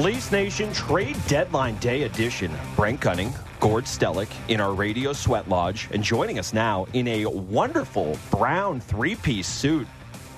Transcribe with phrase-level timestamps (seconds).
[0.00, 2.50] Leafs Nation Trade Deadline Day edition.
[2.74, 7.26] Brent Gunning, Gord Stellick in our radio sweat lodge, and joining us now in a
[7.26, 9.86] wonderful brown three piece suit.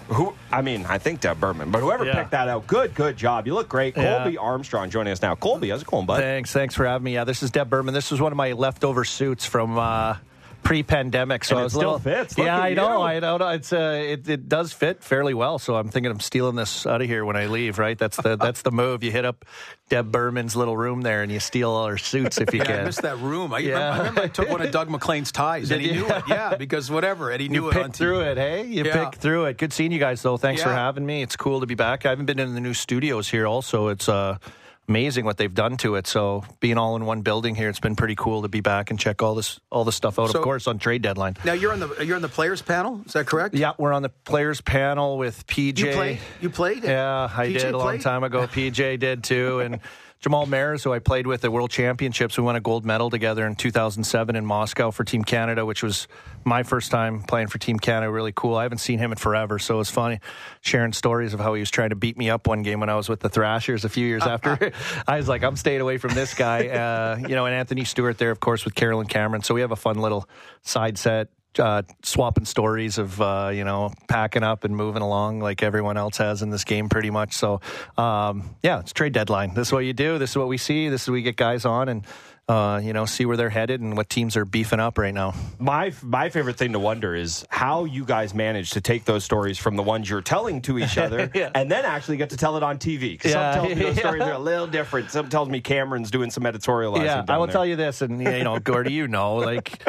[0.08, 2.14] Who I mean, I think Deb Berman, but whoever Yeah.
[2.16, 3.46] picked that out, good, good job.
[3.46, 3.96] You look great.
[3.96, 4.18] Yeah.
[4.24, 5.36] Colby Armstrong joining us now.
[5.36, 6.18] Colby, how's it going, bud?
[6.18, 7.14] Thanks, thanks for having me.
[7.14, 7.94] Yeah, this is Deb Berman.
[7.94, 10.16] This was one of my leftover suits from uh,
[10.62, 11.98] pre-pandemic, so And I it was still little.
[11.98, 12.38] fits.
[12.38, 12.98] Look yeah, I know.
[12.98, 13.02] you.
[13.04, 13.36] I know.
[13.48, 15.58] It's uh, it, it does fit fairly well.
[15.58, 17.78] So I'm thinking I'm stealing this out of here when I leave.
[17.78, 17.98] Right?
[17.98, 19.02] That's the that's the move.
[19.02, 19.44] You hit up
[19.88, 22.66] Deb Berman's little room there and you steal all her suits if you Yeah, I
[22.76, 22.84] can.
[22.84, 23.52] missed that room.
[23.52, 23.72] I, Yeah.
[23.74, 25.94] remember, I remember I took one of Doug MacLean's ties, and he you?
[25.94, 26.22] knew it.
[26.28, 28.26] Yeah, because whatever, and he knew You it on picked through TV.
[28.32, 28.64] it, hey?
[28.66, 29.04] You Yeah.
[29.04, 29.58] picked through it.
[29.58, 30.36] Good seeing you guys, though.
[30.36, 31.22] Thanks for having me.
[31.22, 32.06] It's cool to be back.
[32.06, 33.46] I haven't been in the new studios here.
[33.46, 34.38] Also, it's uh,
[34.88, 36.06] amazing what they've done to it.
[36.06, 38.98] So being all in one building here, it's been pretty cool to be back and
[38.98, 40.30] check all this all the stuff out.
[40.30, 41.36] So- of course, on trade deadline.
[41.44, 43.00] Now you're on the you're on the players panel.
[43.06, 43.54] Is that correct?
[43.54, 45.78] Yeah, we're on the players panel with PJ.
[45.78, 46.18] You played.
[46.40, 46.84] You played.
[46.84, 48.00] Yeah, I PJ did a long played?
[48.02, 48.46] time ago.
[48.46, 49.80] PJ did too, and
[50.22, 53.44] Jamal Mayers, who I played with at World Championships, we won a gold medal together
[53.44, 56.06] in 2007 in Moscow for Team Canada, which was
[56.44, 58.08] my first time playing for Team Canada.
[58.08, 58.54] Really cool.
[58.54, 60.20] I haven't seen him in forever, so it was funny
[60.60, 62.94] sharing stories of how he was trying to beat me up one game when I
[62.94, 64.70] was with the Thrashers a few years after.
[65.08, 66.68] I was like, I'm staying away from this guy.
[66.68, 69.42] Uh, you know, and Anthony Stewart there, of course, with Caroline Cameron.
[69.42, 70.28] So we have a fun little
[70.62, 75.62] side set uh, swapping stories of uh, you know packing up and moving along like
[75.62, 77.34] everyone else has in this game, pretty much.
[77.34, 77.60] So
[77.98, 79.54] um, yeah, it's trade deadline.
[79.54, 80.18] This is what you do.
[80.18, 80.88] This is what we see.
[80.88, 82.06] This is what we get guys on and.
[82.48, 85.32] Uh, you know, see where they're headed and what teams are beefing up right now.
[85.60, 89.58] My my favorite thing to wonder is how you guys manage to take those stories
[89.58, 91.50] from the ones you're telling to each other Yeah.
[91.54, 93.12] and then actually get to tell it on TV.
[93.12, 93.54] Because Yeah.
[93.54, 94.02] some tell me those Yeah.
[94.02, 95.12] stories are a little different.
[95.12, 97.04] Some tells me Cameron's doing some editorializing.
[97.04, 99.80] yeah, I will tell you this, and you know, Gordy, you know, like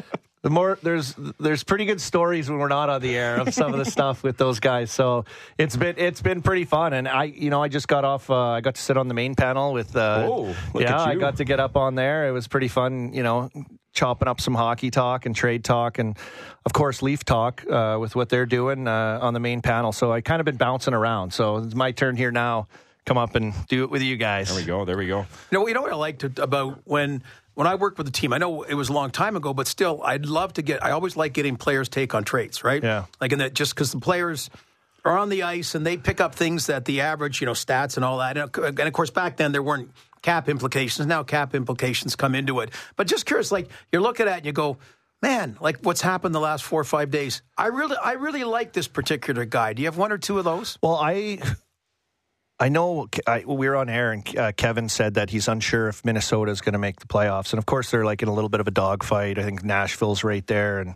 [0.44, 3.74] the more there's there's pretty good stories when we're not on the air of some
[3.74, 4.92] of the stuff with those guys.
[4.92, 5.26] So
[5.58, 8.30] it's been it's been pretty fun, and I you know I just got off.
[8.30, 9.96] Uh, I got to sit on the main panel with.
[9.96, 12.28] Uh, Oh, look yeah, at I got to get up on there.
[12.28, 13.14] It was pretty fun.
[13.14, 13.50] You know.
[13.96, 16.18] Chopping up some hockey talk and trade talk, and
[16.66, 19.92] of course Leaf talk uh, with what they're doing uh, on the main panel.
[19.92, 21.32] So I kind of been bouncing around.
[21.32, 22.68] So it's my turn here now.
[23.06, 24.48] Come up and do it with you guys.
[24.48, 24.84] There we go.
[24.84, 25.28] There we go.
[25.52, 27.22] You know, you know what I liked about when
[27.56, 28.34] when I worked with the team.
[28.34, 30.84] I know it was a long time ago, but still, I'd love to get.
[30.84, 32.82] I always like getting players' take on traits, right?
[32.84, 33.06] Yeah.
[33.22, 34.50] Like in that, just because the players
[35.06, 37.96] are on the ice and they pick up things that the average, you know, stats
[37.98, 38.38] and all that.
[38.38, 41.06] And of- and of course, back then there weren't cap implications.
[41.08, 42.70] Now cap implications come into it.
[42.96, 44.78] But just curious, like you're looking at it and you go.
[45.22, 47.44] Man, like what's happened the last four or five days?
[47.58, 49.72] I really, I really like this particular guy.
[49.72, 50.78] Do you have one or two of those?
[50.82, 51.40] Well, I
[52.64, 56.06] I know I, we were on air, and uh, Kevin said that he's unsure if
[56.06, 58.48] Minnesota is going to make the playoffs, and of course they're like in a little
[58.48, 59.38] bit of a dogfight.
[59.38, 60.96] I think Nashville's right there, and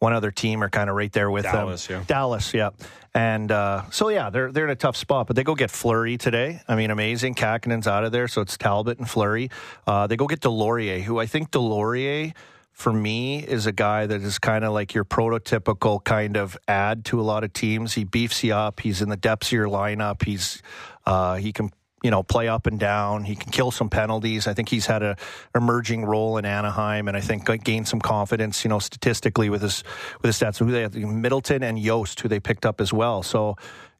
[0.00, 2.00] one other team are kind of right there with Dallas, them.
[2.00, 2.04] yeah.
[2.08, 2.70] Dallas, yeah.
[3.14, 6.18] And uh, so yeah, they're they're in a tough spot, but they go get Fleury
[6.18, 6.60] today.
[6.66, 7.36] I mean, amazing.
[7.36, 9.50] Kahkonen's out of there, so it's Talbot and Fleury.
[9.86, 12.32] Uh, they go get Deslauriers, who I think Deslauriers
[12.72, 17.04] for me is a guy that is kind of like your prototypical kind of add
[17.04, 17.94] to a lot of teams.
[17.94, 18.80] He beefs you up.
[18.80, 20.24] He's in the depths of your lineup.
[20.24, 20.60] He's
[21.06, 21.70] uh, he can
[22.02, 23.24] you know play up and down.
[23.24, 24.46] He can kill some penalties.
[24.46, 25.16] I think he's had a
[25.54, 28.64] emerging role in Anaheim, and I think gained some confidence.
[28.64, 29.82] You know, statistically with his
[30.20, 30.58] with his stats.
[30.58, 33.22] Who they have Middleton and Jost, who they picked up as well.
[33.22, 33.56] So.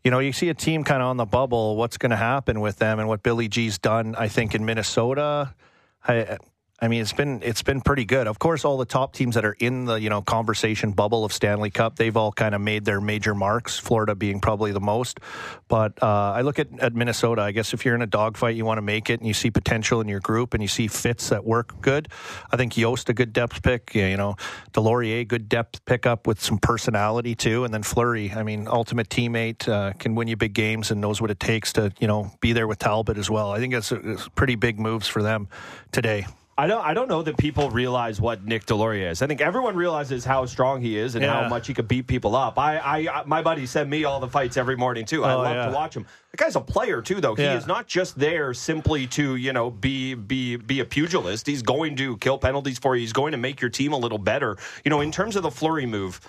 [0.06, 1.76] You know, you see a team kind of on the bubble.
[1.76, 4.14] What's going to happen with them, and what Billy G's done?
[4.14, 5.54] I think in Minnesota,
[6.06, 6.37] I,
[6.84, 8.26] I mean, it's been it's been pretty good.
[8.26, 11.32] Of course, all the top teams that are in the you know conversation bubble of
[11.32, 13.78] Stanley Cup, they've all kind of made their major marks.
[13.78, 15.18] Florida being probably the most.
[15.66, 17.40] But uh, I look at, at Minnesota.
[17.40, 19.50] I guess if you're in a dogfight, you want to make it, and you see
[19.50, 22.08] potential in your group, and you see fits that work good.
[22.52, 23.94] I think Jost a good depth pick.
[23.94, 24.36] You know,
[24.72, 28.30] Deslauriers good depth pickup with some personality too, and then Fleury.
[28.30, 31.72] I mean, ultimate teammate uh, can win you big games and knows what it takes
[31.74, 33.52] to you know be there with Talbot as well.
[33.52, 33.90] I think it's
[34.34, 35.48] pretty big moves for them
[35.90, 36.26] today.
[36.56, 36.84] I don't.
[36.84, 39.22] I don't know that people realize what Nick Deslauriers is.
[39.22, 42.37] I think everyone realizes how strong he is and how much he could beat people
[42.37, 42.59] up.
[42.60, 42.78] I,
[43.09, 45.25] I, my buddy sent me all the fights every morning too.
[45.25, 45.67] I Oh, love yeah.
[45.67, 46.06] to watch him.
[46.31, 47.34] The guy's a player too, though.
[47.34, 51.46] He is not just there simply to you know be be be a pugilist.
[51.49, 53.00] He's going to kill penalties for you.
[53.00, 54.56] He's going to make your team a little better.
[54.84, 56.20] You know, in terms of the Fleury move.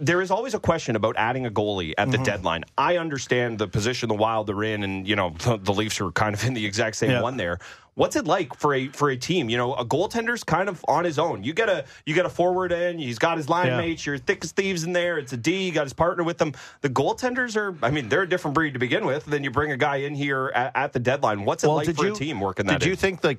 [0.00, 2.24] There is always a question about adding a goalie at the Mm-hmm.
[2.24, 2.64] deadline.
[2.78, 6.10] I understand the position the Wild are in, and you know the, the Leafs are
[6.10, 7.20] kind of in the exact same Yeah.
[7.20, 7.58] one there.
[7.96, 9.48] What's it like for a for a team?
[9.48, 11.44] You know, a goaltender's kind of on his own.
[11.44, 12.98] You get a you get a forward in.
[12.98, 13.78] He's got his line Yeah.
[13.78, 14.04] mates.
[14.04, 15.16] You're thick as thieves in there.
[15.18, 15.66] It's a D.
[15.66, 16.52] You got his partner with them.
[16.80, 17.76] The goaltenders are.
[17.82, 19.26] I mean, they're a different breed to begin with.
[19.26, 21.44] Then you bring a guy in here at, at the deadline.
[21.44, 22.80] What's it like for a team working that?
[22.80, 22.98] Did you in?
[22.98, 23.38] think like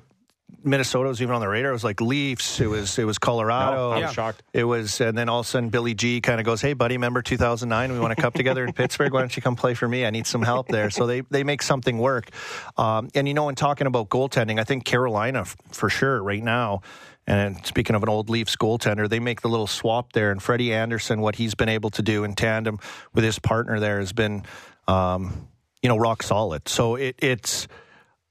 [0.62, 1.70] Minnesota was even on the radar.
[1.70, 2.60] It was like Leafs.
[2.60, 3.76] It was it was Colorado.
[3.76, 4.10] No, I was Yeah.
[4.12, 4.42] shocked.
[4.52, 6.94] It was, and then all of a sudden, Billy G kind of goes, "Hey, buddy,
[6.96, 7.92] remember 2009?
[7.92, 9.12] We want to cup together in Pittsburgh.
[9.12, 10.04] Why don't you come play for me?
[10.06, 12.30] I need some help there." So they they make something work.
[12.76, 16.42] Um, and you know, in talking about goaltending, I think Carolina f- for sure right
[16.42, 16.80] now.
[17.28, 20.72] And speaking of an old Leafs goaltender, they make the little swap there, and Freddie
[20.72, 22.78] Andersen, what he's been able to do in tandem
[23.14, 24.44] with his partner there has been,
[24.86, 25.48] um,
[25.82, 26.68] you know, rock solid.
[26.68, 27.66] So it, it's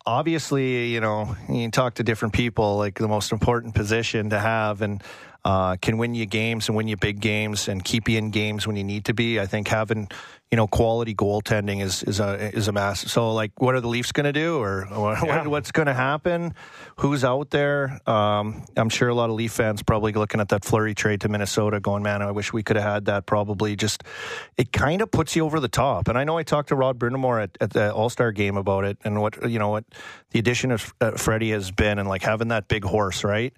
[0.05, 4.81] obviously, you know, you talk to different people, like the most important position to have
[4.81, 5.03] and
[5.43, 8.65] uh, can win you games and win you big games and keep you in games
[8.65, 9.39] when you need to be.
[9.39, 10.09] I think having,
[10.51, 13.09] you know, quality goaltending is, is a, is a massive.
[13.09, 15.93] So like, what are the Leafs going to do or, or what, what's going to
[15.93, 16.53] happen?
[16.97, 17.99] Who's out there?
[18.05, 21.29] Um, I'm sure a lot of Leaf fans probably looking at that Fleury trade to
[21.29, 24.03] Minnesota going, man, I wish we could have had that probably just,
[24.55, 26.07] it kind of puts you over the top.
[26.07, 28.97] And I know I talked to Rod Brind'Amour at, at the All-Star game about it
[29.03, 29.85] and what, you know, what
[30.29, 33.53] the addition of uh, Freddie has been and like having that big horse, right?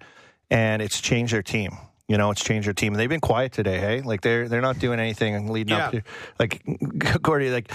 [0.50, 1.76] and it's changed their team.
[2.08, 2.94] You know, it's changed their team.
[2.94, 4.00] They've been quiet today, hey?
[4.00, 6.00] Like they're they're not doing anything leading up Yeah.
[6.00, 6.06] to
[6.38, 6.62] like
[7.22, 7.70] Gordy, like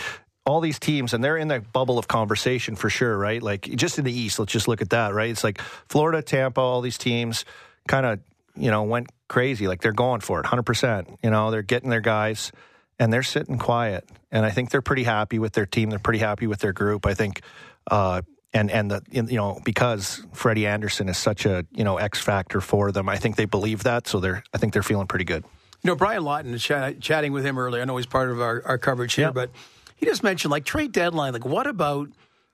[0.45, 3.41] all these teams and they're in the bubble of conversation for sure, right?
[3.41, 5.29] Like just in the East, let's just look at that, right?
[5.29, 7.45] It's like Florida, Tampa, all these teams
[7.87, 8.19] kind of,
[8.55, 9.67] you know, went crazy.
[9.67, 11.17] Like they're going for it 100%.
[11.23, 12.51] You know, they're getting their guys
[12.99, 14.09] and they're sitting quiet.
[14.31, 15.89] And I think they're pretty happy with their team.
[15.91, 17.05] They're pretty happy with their group.
[17.05, 17.41] I think
[17.89, 18.21] uh
[18.53, 22.61] and and the you know because Freddie Andersen is such a you know X factor
[22.61, 25.43] for them, I think they believe that, so they're I think they're feeling pretty good.
[25.83, 28.61] You know, Brian Lawton, chat, chatting with him earlier, I know he's part of our,
[28.65, 29.31] our coverage here, Yeah.
[29.31, 29.51] but
[29.97, 31.33] he just mentioned, like, trade deadline.
[31.33, 32.07] Like, what about,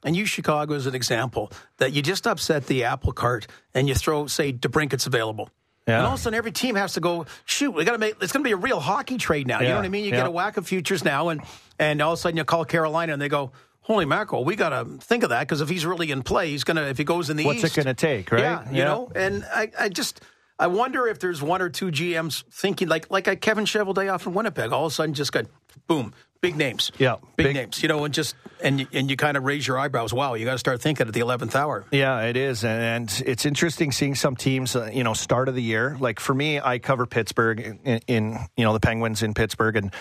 [0.04, 3.94] and use Chicago as an example, that you just upset the apple cart and you
[3.94, 5.52] throw, say, DeBrincat's available.
[5.88, 5.98] Yeah.
[5.98, 7.28] And all of a sudden, every team has to go.
[7.46, 8.16] Shoot, we got to make.
[8.20, 9.60] It's going to be a real hockey trade now.
[9.62, 10.06] You know what I mean?
[10.06, 10.18] You Yeah.
[10.18, 11.42] get a whack of futures now, and
[11.78, 13.52] and all of a sudden you call Carolina, and they go,
[13.90, 16.64] "Holy mackerel, we got to think of that because if he's really in play, he's
[16.64, 16.84] gonna.
[16.84, 18.42] If he goes in the What's East, What's it going to take, right?
[18.42, 20.22] yeah, you know, and I, I just
[20.58, 24.34] I wonder if there's one or two GMs thinking like like a Kevin Cheveldayoff in
[24.34, 25.46] Winnipeg, all of a sudden just got
[25.88, 29.16] boom, big names, Yeah, big, big- names, you know, and just and you, and you
[29.18, 30.14] kind of raise your eyebrows.
[30.14, 31.86] Wow, you got to start thinking at the eleventh hour.
[31.92, 34.76] Yeah, it is, and it's interesting seeing some teams.
[34.76, 35.98] Uh, you know, start of the year.
[36.00, 39.94] Like for me, I cover Pittsburgh in, in you know the Penguins in Pittsburgh, and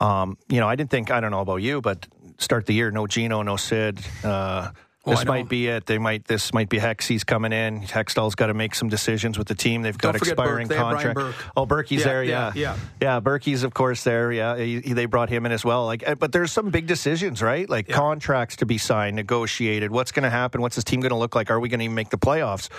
[0.00, 2.06] um, you know I didn't think I don't know about you, but
[2.38, 4.00] start the year no Gino, no Sid.
[4.22, 4.70] Uh,
[5.06, 5.32] Oh, this know.
[5.32, 5.84] might be it.
[5.84, 6.24] They might.
[6.24, 7.82] This might be Hexy's coming in.
[7.82, 9.82] Hextall's got to make some decisions with the team.
[9.82, 10.22] They've got Burke.
[10.22, 11.14] expiring Brian contract.
[11.14, 11.34] Burke.
[11.54, 12.24] Oh, Berkey's Yeah, there.
[12.24, 13.20] yeah, Yeah, yeah.
[13.20, 14.32] Berkey's of course there.
[14.32, 15.84] Yeah, he, he- they brought him in as well.
[15.84, 17.68] Like, but there's some big decisions, right?
[17.68, 17.96] Like Yeah.
[17.96, 19.90] contracts to be signed, negotiated.
[19.90, 20.62] What's going to happen?
[20.62, 21.50] What's this team going to look like?
[21.50, 22.70] Are we going to even make the playoffs?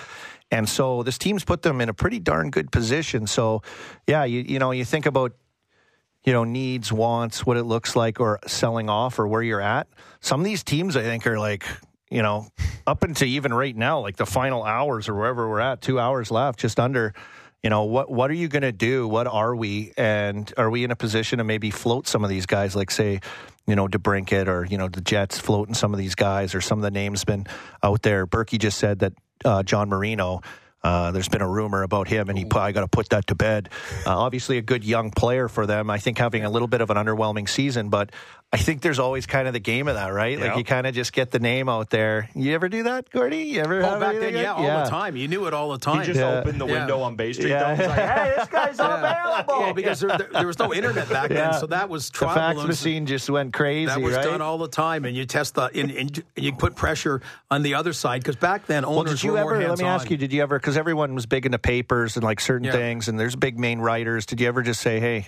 [0.50, 3.28] And so this team's put them in a pretty darn good position.
[3.28, 3.62] So,
[4.08, 5.34] yeah, you you know you think about
[6.26, 9.88] you know needs, wants, what it looks like, or selling off, or where you're at.
[10.20, 11.66] Some of these teams, I think, are like
[12.10, 12.48] you know
[12.88, 16.32] up into even right now, like the final hours or wherever we're at, two hours
[16.32, 17.14] left, just under.
[17.64, 18.12] You know what?
[18.12, 19.08] What are you going to do?
[19.08, 19.92] What are we?
[19.98, 23.22] And are we in a position to maybe float some of these guys, like say,
[23.66, 26.78] you know, DeBrincat or you know the Jets floating some of these guys, or some
[26.78, 27.48] of the names been
[27.82, 28.28] out there.
[28.28, 29.14] Berkey just said that
[29.44, 30.42] uh, John Marino.
[30.86, 33.36] Uh, there's been a rumor about him, and he I got to put that to
[33.36, 33.70] bed.
[34.06, 35.90] Uh, obviously, a good young player for them.
[35.90, 38.12] I think having a little bit of an underwhelming season, but
[38.56, 40.40] I think there's always kind of the game of that, right?
[40.40, 42.30] Like you kind of just get the name out there.
[42.34, 43.40] You ever do that, Gordy?
[43.44, 43.84] You ever?
[43.84, 45.16] Oh, back then, anything yeah, all the time.
[45.18, 46.00] You knew it all the time.
[46.00, 46.40] He just Yeah.
[46.40, 46.80] opened the Yeah.
[46.80, 47.50] window on Bay Street.
[47.50, 47.74] Yeah.
[47.74, 47.76] though.
[47.84, 49.54] He's like, hey, this guy's available.
[49.60, 51.52] Well, because there, there, there was no internet back Yeah.
[51.52, 52.36] then, so that was The travel.
[52.36, 53.88] fax and- machine just went crazy.
[53.88, 54.24] That was right?
[54.24, 57.74] done all the time, and you test the and, and you put pressure on the
[57.76, 59.60] other side because back then owners Well, did you were ever?
[59.60, 60.58] more Let me ask you: Did you ever?
[60.58, 62.72] Because everyone was big into papers and like certain Yeah.
[62.72, 64.26] things, and there's big main writers.
[64.26, 65.28] Did you ever just say, "Hey,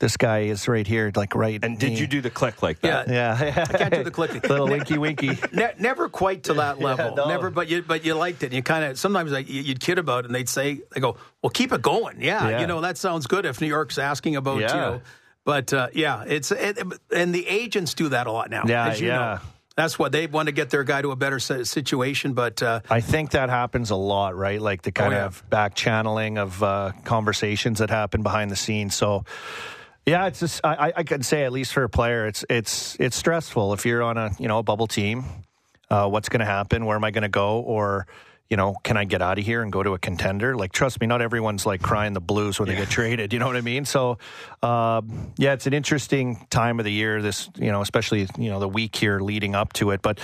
[0.00, 1.62] this guy is right here," like right?
[1.64, 3.06] And did you do the click like that?
[3.08, 3.42] Yeah.
[3.44, 4.40] Yeah, I can't do the clicking.
[4.50, 5.38] Little winky winky.
[5.52, 7.14] Ne- never quite to that level.
[7.14, 7.28] no.
[7.28, 8.46] Never, but you but you liked it.
[8.46, 11.00] And you kind of sometimes like, you- you'd kid about it, and they'd say they
[11.00, 12.60] go, "Well, keep it going." Yeah, Yeah.
[12.62, 14.74] you know that sounds good if New York's asking about Yeah.
[14.74, 15.00] you know.
[15.44, 16.78] But uh, yeah, it's it,
[17.14, 18.64] and the agents do that a lot now.
[18.66, 19.16] Yeah, as you yeah.
[19.16, 19.38] know.
[19.76, 22.34] That's what they want to get their guy to a better situation.
[22.34, 24.60] But uh, I think that happens a lot, right?
[24.60, 25.24] Like the kind Oh, yeah.
[25.26, 28.94] of back channeling of uh, conversations that happen behind the scenes.
[28.94, 29.24] So,
[30.06, 33.16] yeah, it's just I, I- can say at least for a player, it's it's it's
[33.16, 35.24] stressful if you're on a you know a bubble team.
[35.90, 36.86] Uh, what's going to happen?
[36.86, 37.60] Where am I going to go?
[37.60, 38.06] Or
[38.48, 40.56] you know, can I get out of here and go to a contender?
[40.56, 43.32] Like, trust me, not everyone's like crying the blues when they get traded.
[43.32, 43.84] You know what I mean?
[43.84, 44.18] So,
[44.62, 47.22] um, yeah, it's an interesting time of the year.
[47.22, 50.18] This, you know, especially you know the week here leading up to it, but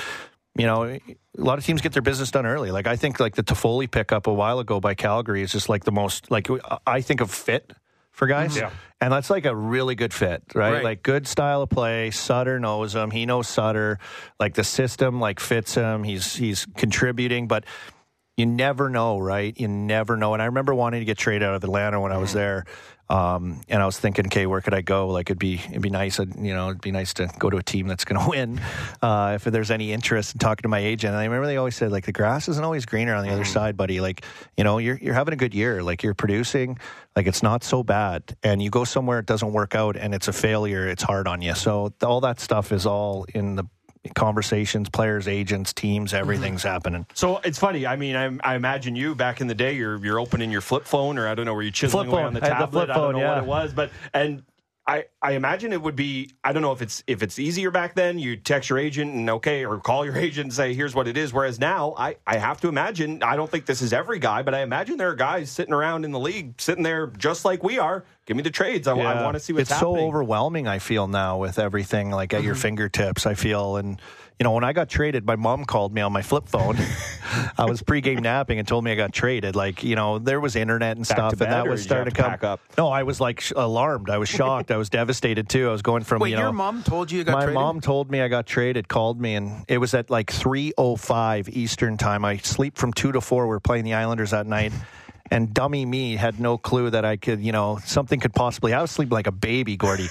[0.59, 1.01] you know, a
[1.37, 2.71] lot of teams get their business done early.
[2.71, 5.85] Like I think like the Toffoli pickup a while ago by Calgary is just like
[5.85, 6.49] the most like
[6.87, 7.73] I think of fit
[8.17, 8.53] for guys.
[8.53, 8.61] Mm-hmm.
[8.61, 8.71] Yeah.
[8.99, 10.73] And that's like a really good fit, right?
[10.73, 10.85] Right.
[10.85, 12.11] Like good style of play.
[12.11, 13.11] Sutter knows him.
[13.11, 13.99] He knows Sutter.
[14.41, 16.03] Like the system like fits him.
[16.03, 17.65] He's he's contributing, but
[18.39, 19.59] you never know, right?
[19.61, 20.33] You never know.
[20.33, 22.39] And I remember wanting to get traded out of Atlanta when I was mm-hmm.
[22.39, 22.65] there.
[23.09, 25.09] Um, and I was thinking, okay, where could I go?
[25.09, 27.63] Like it'd be it'd be nice, you know, it'd be nice to go to a
[27.63, 28.61] team that's going to win.
[29.01, 31.77] Uh, if there's any interest in talking to my agent, and I remember they always
[31.77, 34.01] said like the grass isn't always greener on the other side, buddy.
[34.01, 34.25] Like
[34.57, 36.79] you know, you're you're having a good year, like you're producing,
[37.15, 38.37] like it's not so bad.
[38.43, 40.89] And you go somewhere it doesn't work out, and it's a failure.
[40.89, 41.55] It's hard on you.
[41.55, 43.65] So all that stuff is all in the
[44.15, 46.21] conversations, players, agents, teams, mm-hmm.
[46.21, 47.07] everything's happening.
[47.15, 47.87] So it's funny.
[47.87, 50.87] I mean, I, I imagine you back in the day, you're you're opening your flip
[50.87, 52.29] phone, or I don't know, were you chiseling Flip away phone.
[52.29, 52.87] on the I the tablet?
[52.87, 53.29] flip I don't know yeah.
[53.35, 54.43] what it was, but and
[54.89, 56.31] I I imagine it would be.
[56.45, 58.19] I don't know if it's if it's easier back then.
[58.21, 61.17] You text your agent and okay, or call your agent and say, here's what it
[61.17, 61.33] is.
[61.33, 63.23] Whereas now, I I have to imagine.
[63.23, 66.05] I don't think this is every guy, but I imagine there are guys sitting around
[66.05, 68.05] in the league, sitting there just like we are.
[68.27, 68.87] Give me the trades.
[68.87, 69.97] I, I want to see what's it's happening.
[69.97, 70.69] so overwhelming.
[70.69, 72.63] I feel now with everything like at your Mm-hmm.
[72.63, 73.27] fingertips.
[73.27, 74.01] I feel and.
[74.39, 76.77] You know, when I got traded, my mom called me on my flip phone.
[77.59, 79.57] I was pregame napping and told me I got traded.
[79.57, 82.09] Like, you know, there was internet and Back stuff, and that was did you have
[82.13, 82.51] starting to come.
[82.53, 82.61] up?
[82.77, 84.11] No, I was like sh- alarmed.
[84.11, 84.71] I was shocked.
[84.71, 85.71] I was devastated too.
[85.71, 87.55] I was going from Wait, you know, your mom told you you got my traded?
[87.55, 91.97] mom told me I got traded, called me, and it was at like 3.05 Eastern
[91.97, 92.23] time.
[92.25, 93.47] I sleep from 2 to 4.
[93.49, 94.73] We're playing the Islanders that night.
[95.31, 98.73] And dummy me had no clue that I could, you know, something could possibly.
[98.75, 100.09] I was sleeping like a baby, Gordy.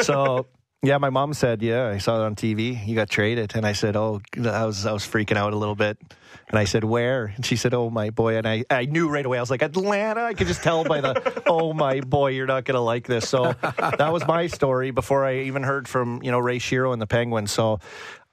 [0.00, 0.46] so,
[0.86, 2.86] yeah, my mom said, yeah, I saw it on TV.
[2.86, 3.56] You got traded.
[3.56, 5.98] And I said, oh, I was, I was freaking out a little bit.
[6.48, 7.32] And I said, where?
[7.34, 8.36] And she said, oh, my boy.
[8.36, 9.36] And I, I knew right away.
[9.36, 10.22] I was like, Atlanta.
[10.22, 13.28] I could just tell by the, oh, my boy, you're not going to like this.
[13.28, 17.02] So that was my story before I even heard from, you know, Ray Shero and
[17.02, 17.50] the Penguins.
[17.50, 17.80] So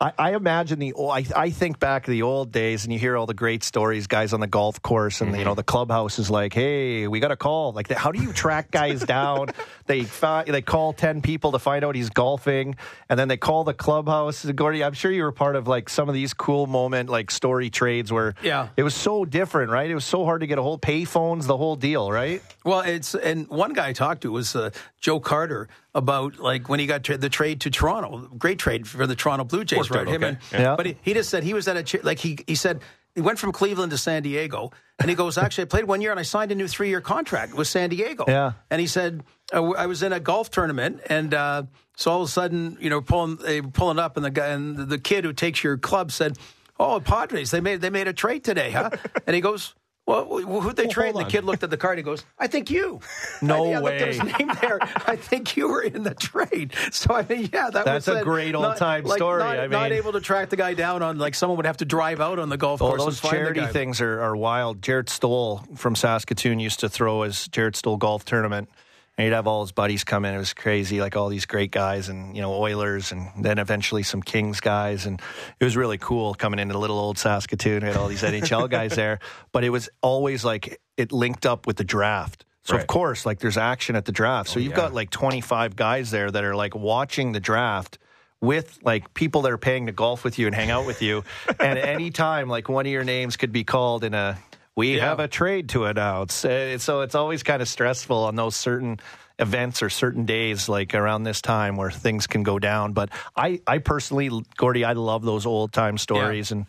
[0.04, 3.16] I, I imagine the, I, I think back to the old days and you hear
[3.16, 6.30] all the great stories, guys on the golf course and, you know, the clubhouse is
[6.30, 7.72] like, hey, we got a call.
[7.72, 9.50] Like, how do you track guys down?
[9.86, 12.76] They fi- they call 10 people to find out he's golfing
[13.08, 14.44] and then they call the clubhouse.
[14.44, 17.70] Gordy, I'm sure you were part of like some of these cool moment, like story
[17.70, 18.68] trades where Yeah.
[18.76, 19.90] it was so different, right?
[19.90, 22.42] It was so hard to get a whole pay phones, the whole deal, right?
[22.66, 26.80] Well, it's and one guy I talked to was uh, Joe Carter about like when
[26.80, 29.92] he got tra- the trade to Toronto, great trade for the Toronto Blue Jays, Worked
[29.92, 30.08] right?
[30.08, 30.38] out Him okay.
[30.52, 30.76] and Yeah.
[30.76, 32.82] but he, he just said he was at a ch- like he he said
[33.16, 36.10] he went from Cleveland to San Diego, and he goes, actually, I played one year
[36.10, 38.26] and I signed a new three year contract with San Diego.
[38.28, 38.54] Yeah.
[38.72, 39.24] and he said
[39.54, 41.34] uh, I was in a golf tournament and.
[41.34, 41.64] Uh,
[41.96, 44.48] so all of a sudden, you know, pulling they were pulling up, and the guy
[44.48, 46.40] and the kid who takes your club said,
[46.80, 48.90] "Oh, Padres, they made they made a trade today, huh?"
[49.28, 51.78] and he goes, "Well, who'd they Well, trade?" hold And the kid looked at the
[51.78, 51.98] card.
[51.98, 53.00] and He goes, "I think you."
[53.42, 54.34] No I, I looked at his way.
[54.40, 54.80] name there.
[54.82, 56.74] I think you were in the trade.
[56.92, 59.40] So I mean, yeah, that That's was a great old-time like, story.
[59.44, 61.86] Not, I not able to track the guy down on like someone would have to
[61.86, 63.04] drive out on the golf Oh, course.
[63.04, 64.82] those charity things are, are wild.
[64.82, 68.70] Jarret Stoll from Saskatoon used to throw his Jarret Stoll golf tournament,
[69.18, 70.34] and he'd have all his buddies come in.
[70.34, 74.04] It was crazy, like all these great guys, and you know Oilers, and then eventually
[74.04, 75.22] some Kings guys, and
[75.60, 77.82] it was really cool coming into little old Saskatoon.
[77.82, 79.20] We had all these NHL guys there,
[79.52, 82.46] but it was always like it linked up with the draft.
[82.64, 82.82] So Right.
[82.82, 84.50] of course, like there's action at the draft.
[84.50, 84.78] So oh, you've yeah.
[84.78, 87.98] got like 25 guys there that are like watching the draft
[88.40, 91.24] with like people that are paying to golf with you and hang out with you.
[91.60, 94.38] and any time, like one of your names could be called in a
[94.76, 95.10] we Yeah.
[95.10, 96.44] have a trade to announce.
[96.46, 99.00] Uh, so it's always kind of stressful on those certain
[99.40, 103.60] events or certain days like around this time where things can go down but i
[103.66, 106.68] i personally gordy i love those old time stories and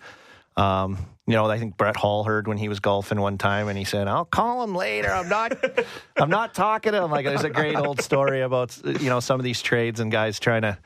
[0.56, 0.96] um,
[1.26, 3.82] you know, I think Brett Hull heard when he was golfing one time, and he
[3.82, 5.10] said, "I'll call him later.
[5.12, 5.52] I'm not,
[6.16, 9.40] I'm not talking to him." Like, there's a great old story about you know some
[9.40, 10.78] of these trades and guys trying to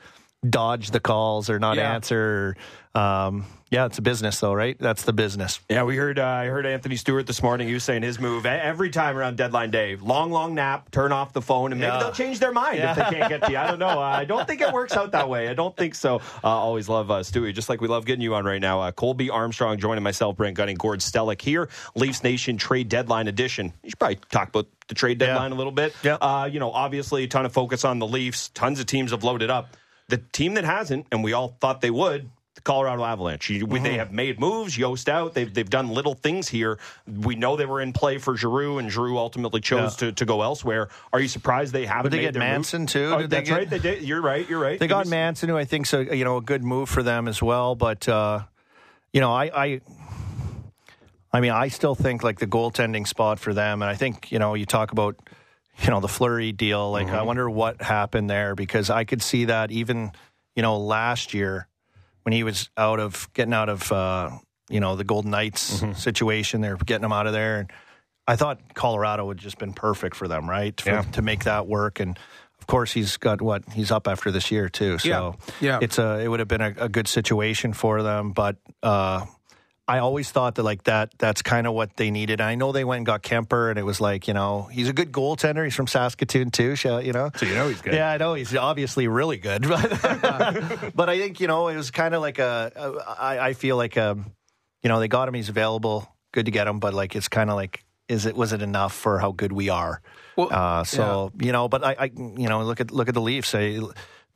[0.49, 1.93] dodge the calls or not Yeah.
[1.93, 2.55] answer.
[2.95, 4.77] Or, um, yeah, it's a business, though, right?
[4.79, 5.59] That's the business.
[5.69, 6.17] Yeah, we heard.
[6.19, 7.67] Uh, I heard Anthony Stewart this morning.
[7.67, 11.33] He was saying his move every time around deadline day: long, long nap, turn off
[11.33, 11.99] the phone, and maybe Yeah.
[11.99, 13.57] they'll change their mind if they can't get to you.
[13.57, 13.87] I don't know.
[13.87, 15.47] Uh, I don't think it works out that way.
[15.49, 16.15] I don't think so.
[16.43, 18.81] Uh, always love uh, Stewie, just like we love getting you on right now.
[18.81, 21.69] Uh, Colby Armstrong joining myself, Brent Gunning, Gord Stellick here.
[21.95, 23.73] Leafs Nation trade deadline edition.
[23.83, 25.93] You should probably talk about the trade deadline a little bit.
[26.03, 26.15] Yeah.
[26.15, 28.49] Uh, you know, obviously a ton of focus on the Leafs.
[28.49, 29.77] Tons of teams have loaded up.
[30.07, 33.49] The team that hasn't, and we all thought they would, the Colorado Avalanche.
[33.49, 33.83] You- Mm-hmm.
[33.83, 34.75] They have made moves.
[34.75, 35.33] Jost out.
[35.33, 36.77] They've they've done little things here.
[37.07, 40.07] We know they were in play for Giroux, and Giroux ultimately chose Yeah.
[40.09, 40.89] to, to go elsewhere.
[41.13, 42.11] Are you surprised they haven't?
[42.11, 42.49] They get their move?
[42.51, 43.11] Manson, too?
[43.13, 43.69] Oh, Did they that's get- right.
[43.69, 44.03] They did.
[44.03, 44.47] You're right.
[44.49, 44.79] You're right.
[44.79, 47.27] They got some- Manson, who I think's a you know a good move for them
[47.27, 47.75] as well.
[47.75, 48.43] But uh,
[49.13, 49.81] you know, I, I,
[51.31, 54.39] I mean, I still think like the goaltending spot for them, and I think you
[54.39, 55.15] know you talk about
[55.81, 56.91] you know the Fleury deal.
[56.91, 60.11] Like, I wonder what happened there because I could see that even
[60.55, 61.67] you know last year
[62.23, 64.29] when he was out of getting out of uh,
[64.69, 67.71] you know the Golden Knights situation, they're getting him out of there, and
[68.27, 70.79] I thought Colorado would just been perfect for them, right?
[70.79, 71.01] For, Yeah.
[71.01, 72.17] To make that work, and
[72.59, 74.97] of course he's got what he's up after this year too.
[74.99, 75.31] So Yeah.
[75.59, 75.79] Yeah.
[75.81, 79.25] it's a it would have been a, a good situation for them, but uh,
[79.89, 82.41] I always thought that like that that's kind of what they needed.
[82.41, 84.93] I know they went and got Kuemper, and it was like you know he's a
[84.93, 85.63] good goaltender.
[85.63, 87.31] He's from Saskatoon too, you know.
[87.35, 87.95] So you know he's good.
[87.95, 91.89] Yeah, I know he's obviously really good, but but I think you know it was
[91.89, 94.31] kind of like a, a I, I feel like um
[94.83, 95.33] you know they got him.
[95.33, 96.07] He's available.
[96.33, 98.93] Good to get him, but like it's kind of like is it was it enough
[98.93, 100.01] for how good we are?
[100.35, 103.21] Well, uh, so you know, but I, I you know look at look at the
[103.21, 103.49] Leafs.
[103.49, 103.79] Say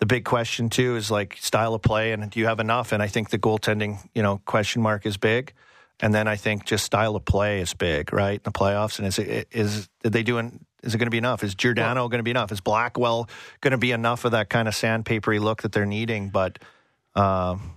[0.04, 2.92] the big question too is like style of play and do you have enough?
[2.92, 5.54] And I think the goaltending, you know, question mark is big.
[6.02, 8.34] And then I think just style of play is big, right?
[8.34, 9.00] In the playoffs.
[9.00, 11.42] And is it is did they doing is it going to be enough?
[11.42, 12.52] Is Giordano well, going to be enough?
[12.52, 13.30] Is Blackwell
[13.62, 16.28] going to be enough of that kind of sandpapery look that they're needing?
[16.28, 16.60] But
[17.16, 17.72] um,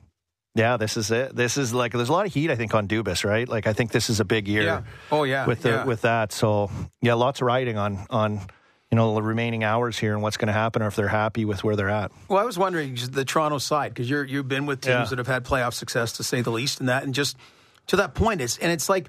[0.57, 1.37] yeah, this is it.
[1.37, 3.49] This is like there's a lot of heat I think on Dubas, right?
[3.49, 4.65] Like I think this is a big year.
[4.65, 4.83] Yeah.
[5.13, 5.47] Oh yeah.
[5.47, 5.85] With the yeah.
[5.85, 8.41] with that, so yeah, lots of riding on on
[8.91, 11.45] you know the remaining hours here and what's going to happen or if they're happy
[11.45, 12.13] with where they're at.
[12.29, 15.05] Well, I was wondering the Toronto side because you're you've been with teams Yeah.
[15.07, 17.37] that have had playoff success to say the least, and that and just
[17.89, 19.09] to that point, it's and it's like.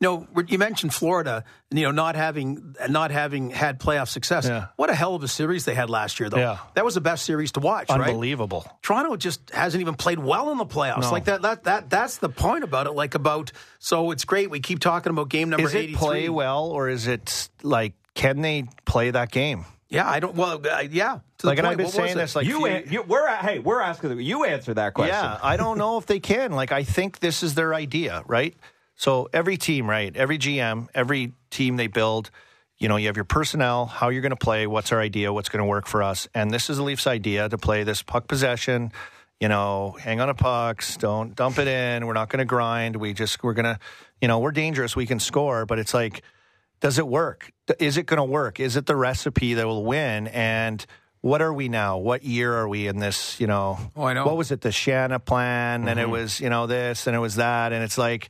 [0.00, 4.48] You know, you mentioned Florida, you know, not having not having had playoff success.
[4.48, 4.66] Yeah.
[4.74, 6.38] What a hell of a series they had last year, though.
[6.38, 6.58] Yeah.
[6.74, 8.00] That was the best series to watch, right?
[8.00, 8.66] Unbelievable.
[8.82, 11.02] Toronto just hasn't even played well in the playoffs.
[11.02, 11.12] No.
[11.12, 12.94] Like that, that, that, that's the point about it.
[12.94, 14.50] Like about, so it's great.
[14.50, 15.96] We keep talking about game number Is it 83.
[15.98, 19.64] play well or is it like can they play that game?
[19.88, 21.18] Yeah, I don't, well, uh, yeah.
[21.38, 23.80] To the Like, and I've been saying this like you, an- you, we're hey, we're
[23.80, 25.14] asking you answer that question.
[25.14, 26.52] Yeah, I don't know if they can.
[26.52, 28.56] Like, I think this is their idea, right?
[28.94, 30.16] So every team, right?
[30.16, 32.30] Every GM, every team they build,
[32.78, 35.50] you know, you have your personnel, how you're going to play, what's our idea, what's
[35.50, 38.28] going to work for us, and this is the Leafs' idea to play this puck
[38.28, 38.92] possession.
[39.40, 42.06] You know, hang on to pucks, don't dump it in.
[42.06, 42.96] We're not going to grind.
[42.96, 43.78] We just we're going to,
[44.20, 44.94] you know, we're dangerous.
[44.96, 46.22] We can score, but it's like,
[46.82, 47.50] does it work?
[47.78, 48.60] Is it going to work?
[48.60, 50.26] Is it the recipe that will win?
[50.26, 50.84] And
[51.20, 51.98] what are we now?
[51.98, 53.40] What year are we in this?
[53.40, 54.26] You know, Oh, I know.
[54.26, 54.60] what was it?
[54.60, 56.10] The Shanaplan, and it mm-hmm.
[56.10, 58.28] was you know this, and it was that, and it's like,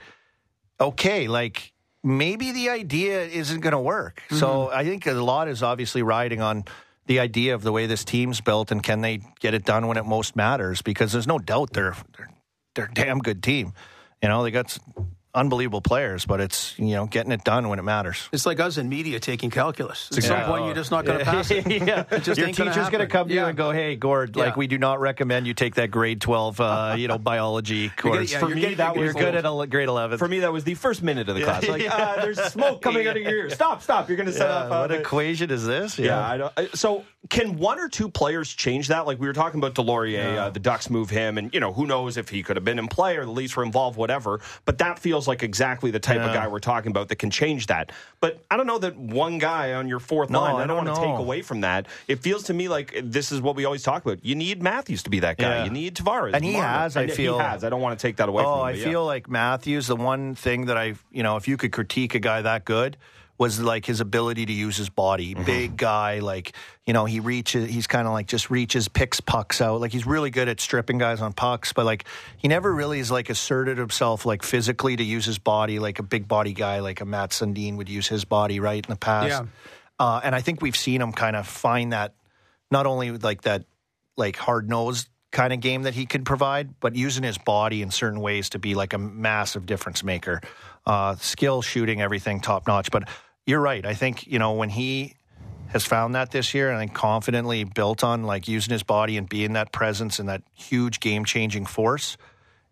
[0.78, 1.72] okay, like
[2.04, 4.22] maybe the idea isn't going to work.
[4.30, 4.76] So mm-hmm.
[4.76, 6.64] I think a lot is obviously riding on
[7.06, 9.96] the idea of the way this team's built, and can they get it done when
[9.96, 10.82] it most matters?
[10.82, 12.30] Because there's no doubt they're they're,
[12.74, 13.72] they're a damn good team.
[14.22, 14.76] You know, they got
[15.34, 18.28] unbelievable players, but it's you know getting it done when it matters.
[18.32, 20.10] It's like us in media taking calculus.
[20.16, 21.66] At some point, you're just not going to pass it.
[21.86, 23.48] yeah, It just your teacher's going to come to you Yeah.
[23.48, 26.94] and go, "Hey, Gord, like we do not recommend you take that grade twelve, uh,
[26.98, 28.32] you know, biology course.
[28.32, 30.18] yeah, For me, getting- that was You're good at ele- grade eleven.
[30.18, 31.66] For me, that was the first minute of the class.
[31.66, 33.50] Like, ah, there's smoke coming out of your ear.
[33.50, 34.08] Stop, stop.
[34.08, 34.72] You're going to set Yeah, up.
[34.72, 35.98] uh, what the- equation is this?
[35.98, 36.52] Yeah, I don't.
[36.56, 39.06] I- So, can one or two players change that?
[39.06, 41.86] Like we were talking about Deslauriers, uh, the Ducks move him, and you know who
[41.86, 44.40] knows if he could have been in play or the Leafs were involved, whatever.
[44.64, 47.66] But that feels like exactly the type of guy we're talking about that can change
[47.66, 47.92] that.
[48.20, 50.54] But I don't know that one guy on your fourth No, line.
[50.54, 51.86] I I don't, don't want to take away from that.
[52.08, 54.24] It feels to me like this is what we always talk about.
[54.24, 55.58] You need Matthews to be that guy.
[55.58, 55.64] Yeah.
[55.64, 56.68] You need Tavares, And he Marner.
[56.68, 57.64] has, I And feel- he has.
[57.64, 58.42] I don't want to take that away.
[58.44, 58.84] Oh, from him, I but yeah.
[58.86, 59.86] feel like Matthews.
[59.86, 62.96] The one thing that I, you know, if you could critique a guy that good,
[63.42, 65.34] was like his ability to use his body.
[65.34, 65.44] Mm-hmm.
[65.44, 66.52] Big guy, like
[66.86, 67.68] you know, he reaches.
[67.68, 69.80] He's kind of like just reaches, picks pucks out.
[69.80, 72.04] Like he's really good at stripping guys on pucks, but like
[72.38, 76.04] he never really is like asserted himself like physically to use his body like a
[76.04, 79.28] big body guy, like a Mats Sundin would use his body right in the past.
[79.28, 79.46] Yeah.
[79.98, 82.14] Uh, and I think we've seen him kind of find that
[82.70, 83.64] not only like that
[84.16, 87.90] like hard nosed kind of game that he can provide, but using his body in
[87.90, 90.40] certain ways to be like a massive difference maker.
[90.86, 92.90] Uh, skill, shooting, everything top notch.
[92.90, 93.08] But
[93.46, 93.84] you're right.
[93.84, 95.14] I think you know when he
[95.68, 99.28] has found that this year, and I confidently built on like using his body and
[99.28, 102.16] being that presence and that huge game changing force.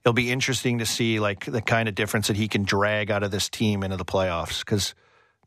[0.05, 3.23] It'll be interesting to see like the kind of difference that he can drag out
[3.23, 4.95] of this team into the playoffs because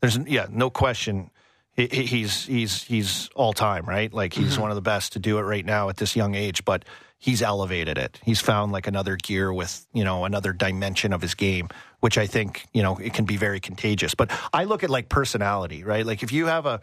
[0.00, 1.30] there's yeah no question
[1.72, 4.62] he, he- he's he's he's all time right like he's mm-hmm.
[4.62, 6.84] one of the best to do it right now at this young age but
[7.24, 11.34] he's elevated it he's found like another gear with you know another dimension of his
[11.34, 11.68] game
[12.00, 15.08] which i think you know it can be very contagious but i look at like
[15.08, 16.80] personality right like if you have a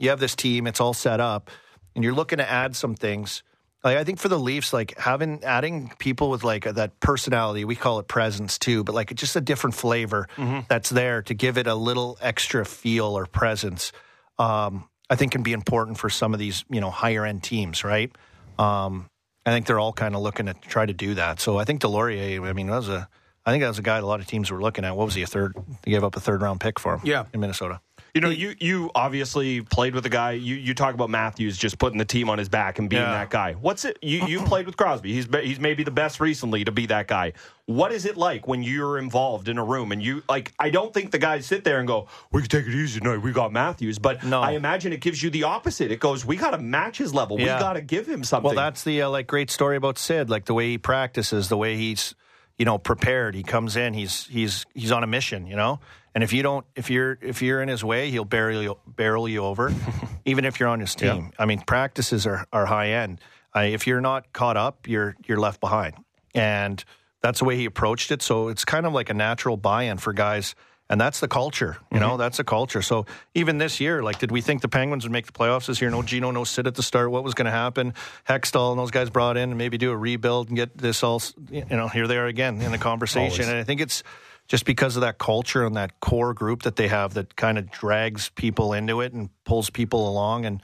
[0.00, 1.48] you have this team it's all set up
[1.94, 3.44] and you're looking to add some things
[3.84, 7.76] like I think for the Leafs, like having adding people with like that personality, we
[7.76, 10.26] call it presence too, but like just a different flavor
[10.68, 13.92] that's there to give it a little extra feel or presence.
[14.38, 17.84] Um, I think can be important for some of these you know higher end teams,
[17.84, 18.10] right?
[18.58, 19.10] Um,
[19.46, 21.40] I think they're all kind of looking to try to do that.
[21.40, 23.08] So I think Deslauriers, I mean, that was a,
[23.44, 24.96] I think that was a guy a lot of teams were looking at.
[24.96, 25.54] What was he a third?
[25.82, 27.00] They gave up a third round pick for him.
[27.04, 27.24] Yeah.
[27.32, 27.80] in Minnesota.
[28.14, 30.32] You know, you you obviously played with a guy.
[30.32, 33.10] You you talk about Matthews just putting the team on his back and being Yeah.
[33.10, 33.54] that guy.
[33.54, 33.98] What's it?
[34.02, 35.12] You you played with Crosby.
[35.12, 37.32] He's he's maybe the best recently to be that guy.
[37.66, 40.52] What is it like when you're involved in a room and you like?
[40.60, 43.16] I don't think the guys sit there and go, "We can take it easy tonight.
[43.16, 44.40] We got Matthews." But No.
[44.40, 45.90] I imagine it gives you the opposite.
[45.90, 47.36] It goes, "We got to match his level.
[47.36, 50.30] We got to give him something." Well, that's the uh, like great story about Sid,
[50.30, 52.14] like the way he practices, the way he's
[52.58, 53.34] you know, prepared.
[53.34, 55.80] He comes in, he's he's he's on a mission, you know.
[56.14, 59.28] And if you don't, if you're if you're in his way, he'll barrel you, barrel
[59.28, 59.72] you over,
[60.24, 61.32] even if you're on his team.
[61.38, 63.20] I mean, practices are are high end.
[63.54, 65.94] Uh, if you're not caught up, you're you're left behind,
[66.34, 66.84] and
[67.20, 68.22] that's the way he approached it.
[68.22, 70.54] So it's kind of like a natural buy-in for guys
[70.90, 72.10] and that's the culture, you know.
[72.10, 72.18] Mm-hmm.
[72.18, 72.82] That's the culture.
[72.82, 75.80] So even this year, like, did we think the Penguins would make the playoffs this
[75.80, 75.90] year?
[75.90, 77.10] No Gino, no Sid at the start.
[77.10, 77.94] What was going to happen?
[78.28, 81.22] Hextall and those guys brought in and maybe do a rebuild and get this all.
[81.50, 83.44] You know, here they are again in the conversation.
[83.44, 83.48] Always.
[83.48, 84.02] And I think it's
[84.48, 87.70] just because of that culture and that core group that they have that kind of
[87.70, 90.62] drags people into it and pulls people along, and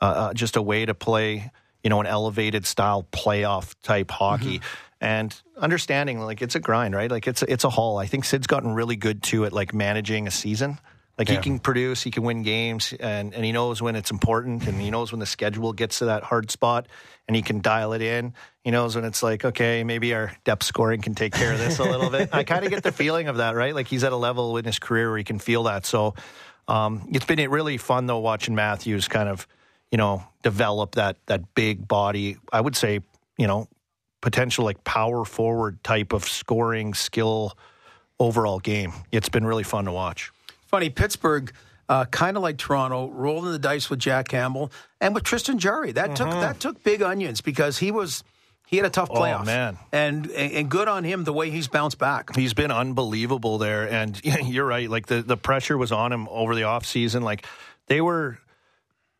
[0.00, 1.50] uh, uh, just a way to play,
[1.82, 4.58] you know, an elevated style playoff type hockey.
[4.58, 7.10] Mm-hmm and understanding like it's a grind, right?
[7.10, 7.98] Like it's a, it's a haul.
[7.98, 10.78] I think Sid's gotten really good to it, like managing a season.
[11.20, 11.34] Like yeah.
[11.34, 14.80] he can produce, he can win games, and, and he knows when it's important, and
[14.80, 16.86] he knows when the schedule gets to that hard spot,
[17.28, 18.32] and he can dial it in.
[18.64, 21.78] He knows when it's like, okay, maybe our depth scoring can take care of this
[21.78, 22.30] a little bit.
[22.32, 23.74] I kind of get the feeling of that, right?
[23.74, 25.84] Like he's at a level in his career where he can feel that.
[25.84, 26.14] So
[26.68, 29.46] um, it's been really fun though watching Matthews kind of,
[29.90, 32.38] you know, develop that that big body.
[32.50, 33.00] I would say,
[33.36, 33.68] you know,
[34.22, 37.58] potential like power forward type of scoring skill
[38.18, 38.94] overall game.
[39.12, 40.32] It's been really fun to watch.
[40.70, 41.52] Funny, Pittsburgh,
[41.88, 45.90] uh, kind of like Toronto, rolling the dice with Jack Campbell and with Tristan Jarry.
[45.90, 46.14] That mm-hmm.
[46.14, 48.22] took that took big onions because he was
[48.68, 49.40] he had a tough playoff.
[49.40, 49.78] Oh, man.
[49.90, 52.36] And, and good on him the way he's bounced back.
[52.36, 53.90] He's been unbelievable there.
[53.90, 54.88] And you're right.
[54.88, 57.22] Like the, the pressure was on him over the offseason.
[57.22, 57.44] Like
[57.88, 58.38] they were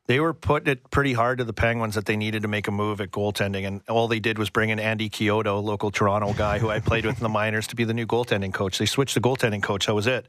[0.06, 2.70] they were putting it pretty hard to the Penguins that they needed to make a
[2.70, 6.58] move at goaltending, and all they did was bring in Andy Chiodo, local Toronto guy
[6.58, 8.78] who I played with in the minors, to be the new goaltending coach.
[8.78, 9.86] They switched the goaltending coach.
[9.86, 10.26] That was it.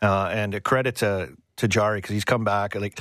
[0.00, 2.74] Uh, and a credit to to Jarry because he's come back.
[2.74, 3.00] Like,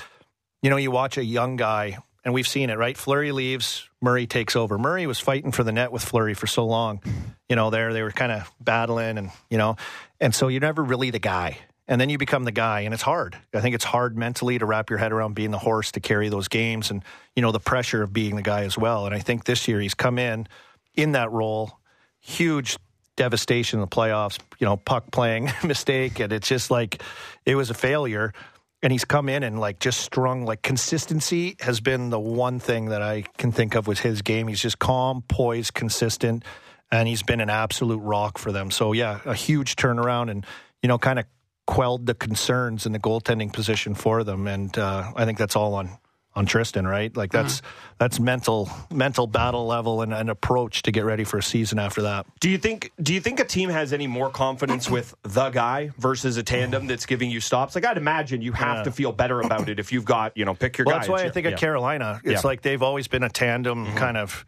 [0.64, 2.98] you know, you watch a young guy, and we've seen it, right?
[2.98, 4.78] Fleury leaves, Murray takes over.
[4.80, 7.02] Murray was fighting for the net with Fleury for so long.
[7.50, 9.76] You know, there they were kind of battling, and you know,
[10.20, 13.04] and so you're never really the guy and then you become the guy and it's
[13.04, 16.00] hard i think it's hard mentally to wrap your head around being the horse to
[16.00, 17.04] carry those games and
[17.36, 19.80] you know the pressure of being the guy as well and i think this year
[19.80, 20.48] he's come in
[20.96, 21.80] in that role
[22.20, 22.78] huge
[23.18, 26.20] devastation in the playoffs you know puck playing mistake.
[26.20, 27.02] And it's just like
[27.46, 28.34] it was a failure.
[28.82, 32.86] And he's come in and like just strung like consistency has been the one thing
[32.86, 34.48] that i can think of with his game.
[34.48, 36.46] He's just calm poised consistent
[36.92, 38.72] and he's been an absolute rock for them.
[38.72, 40.46] So yeah a huge turnaround and
[40.82, 41.26] you know kind of
[41.68, 45.76] quelled the concerns in the goaltending position for them, and uh, I think that's all
[45.76, 45.98] on
[46.38, 47.16] on Tristan, right?
[47.18, 47.96] Like that's mm-hmm.
[47.98, 52.04] that's mental mental battle level and an approach to get ready for a season after
[52.04, 52.28] that.
[52.40, 55.90] Do you think do you think a team has any more confidence with the guy
[55.98, 57.74] versus a tandem that's giving you stops?
[57.74, 58.84] Like I'd imagine you have yeah.
[58.84, 61.00] to feel better about it if you've got, you know, pick your well, guy.
[61.00, 61.54] That's why I think yeah.
[61.54, 62.48] at Carolina, it's yeah.
[62.48, 63.98] like they've always been a tandem mm-hmm.
[63.98, 64.46] kind of,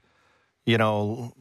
[0.67, 1.33] you know,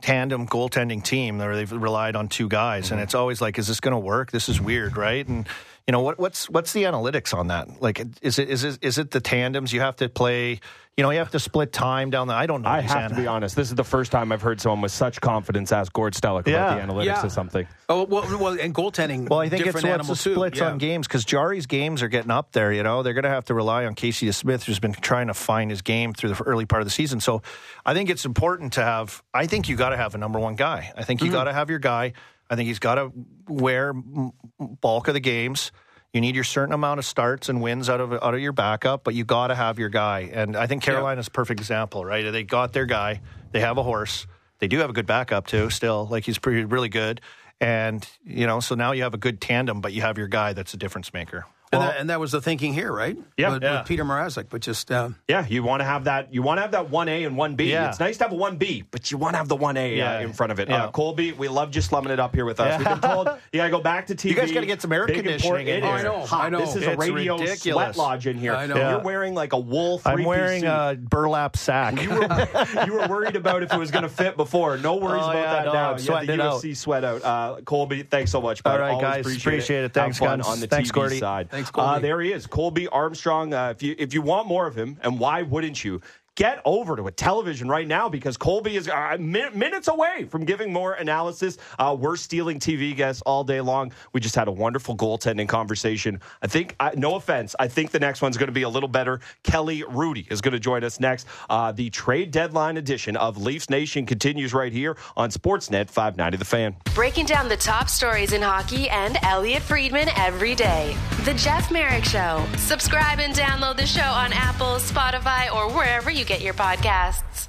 [0.00, 2.94] tandem goaltending team where they've relied on two guys, mm-hmm.
[2.94, 4.30] and it's always like, is this going to work?
[4.30, 5.26] This is weird, right?
[5.26, 5.48] And
[5.88, 7.80] you know what, what's what's the analytics on that?
[7.80, 10.60] Like, is it is it is it the tandems you have to play?
[10.98, 12.34] You know, you have to split time down the.
[12.34, 12.68] I don't know.
[12.68, 13.56] I have to be honest.
[13.56, 16.74] This is the first time I've heard someone with such confidence ask Gord Stellick yeah.
[16.74, 17.24] about the analytics yeah.
[17.24, 17.66] of something.
[17.88, 19.30] Oh well, well, and goaltending.
[19.30, 20.72] Well, I think it's what's the splits yeah.
[20.72, 22.70] on games because Jarry's games are getting up there.
[22.70, 25.34] You know, they're going to have to rely on Casey DeSmith, who's been trying to
[25.34, 27.20] find his game through the early part of the season.
[27.20, 27.40] So,
[27.86, 29.22] I think it's important to have.
[29.32, 30.92] I think you got to have a number one guy.
[30.94, 31.36] I think you mm-hmm.
[31.36, 32.12] got to have your guy.
[32.50, 33.12] I think he's got to
[33.46, 35.72] wear bulk of the games.
[36.12, 39.04] You need your certain amount of starts and wins out of out of your backup,
[39.04, 40.30] but you got to have your guy.
[40.32, 42.30] And I think Carolina's a perfect example, right?
[42.30, 43.20] They got their guy.
[43.52, 44.26] They have a horse.
[44.58, 45.68] They do have a good backup too.
[45.70, 47.20] Still, like he's pretty really good.
[47.60, 50.54] And you know, so now you have a good tandem, but you have your guy
[50.54, 51.44] that's a difference maker.
[51.72, 53.16] Well, and, that, and, that, was the thinking here, right?
[53.36, 53.78] Yeah, with, yeah.
[53.78, 56.32] with Peter Mrazek, but just uh, yeah, you want to have that.
[56.32, 57.70] You want to have that one A and one B.
[57.70, 57.90] Yeah.
[57.90, 59.92] It's nice to have a one B, but you want to have the one A
[59.92, 60.16] uh, yeah.
[60.16, 60.68] uh, in front of it.
[60.68, 60.84] Yeah.
[60.84, 62.78] Uh, Colby, we love just slumming it up here with us.
[62.78, 64.30] We've been told you got to go back to TV.
[64.30, 65.68] You guys got to get some air Big conditioning.
[65.68, 65.84] It is.
[65.84, 66.20] Oh, I know.
[66.20, 66.44] Hot.
[66.44, 66.60] I know.
[66.60, 67.60] This is it's a radio ridiculous.
[67.60, 68.54] sweat lodge in here.
[68.54, 68.76] I know.
[68.76, 70.00] You're wearing like a wool.
[70.04, 72.00] I'm wearing a burlap sack.
[72.00, 74.78] You were, you were worried about if it was going to fit before.
[74.78, 75.90] No worries oh, about that no, now.
[75.90, 77.22] You the UFC sweat out.
[77.22, 78.62] Uh, Colby, thanks so much.
[78.64, 79.92] All right, guys, appreciate it.
[79.92, 80.46] Thanks, guys.
[80.46, 81.50] On the TV side.
[81.58, 82.00] Thanks, Colby.
[82.02, 83.52] There he is, Colby Armstrong.
[83.52, 86.00] Uh, if you if you want more of him, and why wouldn't you?
[86.38, 90.44] Get over to a television right now because Colby is uh, min- minutes away from
[90.44, 91.58] giving more analysis.
[91.80, 93.90] Uh, we're stealing TV guests all day long.
[94.12, 96.20] We just had a wonderful goaltending conversation.
[96.40, 98.88] I think, uh, no offense, I think the next one's going to be a little
[98.88, 99.18] better.
[99.42, 101.26] Kelly Hrudey is going to join us next.
[101.50, 106.44] Uh, the trade deadline edition of Leafs Nation continues right here on Sportsnet 590 The
[106.44, 106.76] Fan.
[106.94, 110.96] Breaking down the top stories in hockey and Elliot Friedman every day.
[111.24, 112.46] The Jeff Marek Show.
[112.58, 117.48] Subscribe and download the show on Apple, Spotify, or wherever you get your podcasts.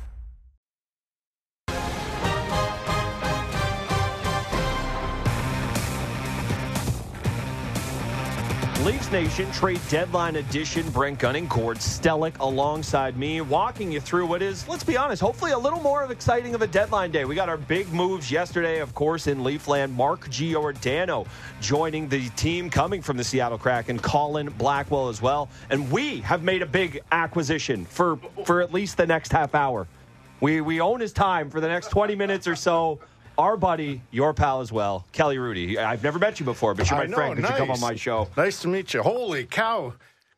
[8.85, 10.89] Leafs Nation trade deadline edition.
[10.91, 15.51] Brent Gunning, Gord Stellick alongside me, walking you through what is, let's be honest, hopefully
[15.51, 17.25] a little more of exciting of a deadline day.
[17.25, 19.91] We got our big moves yesterday, of course, in Leafland.
[19.91, 21.25] Mark Giordano
[21.59, 25.49] joining the team coming from the Seattle Kraken, Colin Blackwell as well.
[25.69, 29.87] And we have made a big acquisition for, for at least the next half hour.
[30.39, 32.99] We, we own his time for the next 20 minutes or so
[33.39, 35.77] our buddy, your pal as well, Kelly Hrudey.
[35.77, 37.59] I've never met you before, but you're my know, friend because nice.
[37.59, 38.27] you come on my show.
[38.37, 39.01] Nice to meet you.
[39.01, 39.93] Holy cow,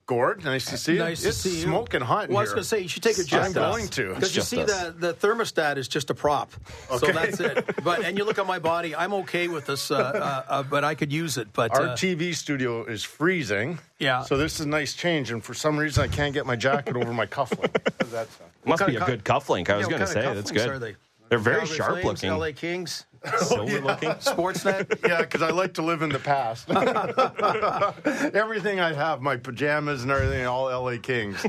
[0.06, 0.44] Gord.
[0.44, 1.00] Nice to see you.
[1.00, 1.62] Nice to see you.
[1.64, 3.58] smoking hot in Well, I was going to say you should take a I'm jacket
[3.58, 3.76] off.
[3.76, 4.14] going to.
[4.14, 4.70] Because you see us.
[4.70, 6.52] the, the thermostat is just a prop.
[6.90, 7.12] So Okay.
[7.12, 7.84] that's it.
[7.84, 10.84] But and you look at my body, I'm okay with this, uh, uh, uh, but
[10.84, 11.48] I could use it.
[11.54, 13.80] But Our uh, TV studio is freezing.
[14.00, 14.22] Yeah.
[14.24, 16.96] So this is a nice change, and for some reason I can't get my jacket
[16.96, 17.72] over my cufflink.
[18.12, 19.70] That's Must be a cu- good cufflink.
[19.70, 20.98] I was yeah, going to say of that's cufflinks good.
[21.32, 23.06] They're very Calgary sharp Flames, looking, LA Kings,
[23.40, 24.10] silver looking.
[24.10, 25.00] Sportsnet.
[25.08, 26.70] yeah, because I like to live in the past.
[28.36, 31.46] everything I have, my pajamas and everything, all LA Kings.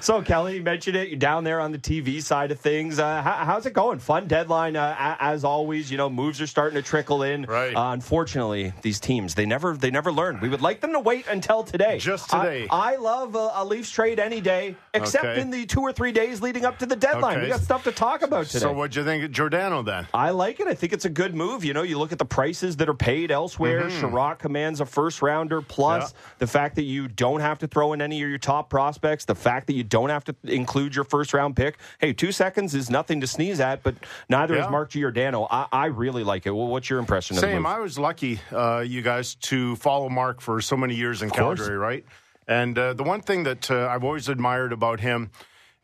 [0.00, 1.08] So Kelly you mentioned it.
[1.08, 2.98] You're down there on the TV side of things.
[2.98, 3.98] Uh, how, how's it going?
[3.98, 5.90] Fun deadline uh, as always.
[5.90, 7.42] You know, moves are starting to trickle in.
[7.44, 7.74] Right.
[7.74, 10.40] Uh, unfortunately, these teams they never they never learn.
[10.40, 11.98] We would like them to wait until today.
[11.98, 12.66] Just today.
[12.70, 15.40] I, love a, a Leafs trade any day, except Okay.
[15.40, 17.40] in the two or three days leading up to the deadline.
[17.42, 18.60] We got stuff to talk about today.
[18.60, 20.06] so what'd you think of Giordano then?
[20.14, 20.66] I like it.
[20.66, 21.64] I think it's a good move.
[21.64, 23.82] You know, you look at the prices that are paid elsewhere.
[23.90, 26.18] mm commands a first rounder, plus Yeah.
[26.38, 29.34] the fact that you don't have to throw in any of your top prospects, the
[29.34, 31.78] fact that you don't have to include your first round pick.
[31.98, 33.94] Hey, two seconds is nothing to sneeze at, but
[34.28, 34.70] neither is Yeah.
[34.70, 35.46] Mark Giordano.
[35.50, 36.50] I, I really like it.
[36.52, 37.66] Well, what's your impression of the Same.
[37.66, 41.30] I was lucky, uh, you guys, to follow Mark for so many years in.
[41.30, 42.04] Calgary, right?
[42.46, 45.30] And uh, the one thing that uh, I've always admired about him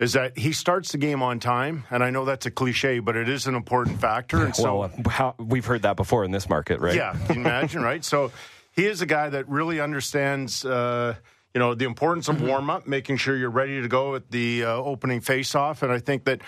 [0.01, 1.85] is that he starts the game on time.
[1.91, 4.45] And I know that's a cliche, but it is an important factor.
[4.45, 6.95] And so, well, uh, how, we've heard that before in this market, right?
[6.95, 8.05] yeah, you imagine, right?
[8.05, 8.33] So
[8.73, 10.65] he is a guy that really understands.
[10.65, 11.15] Uh,
[11.55, 14.65] you know the importance of warm up, making sure you're ready to go at the
[14.65, 16.41] uh, opening face-off, and I think that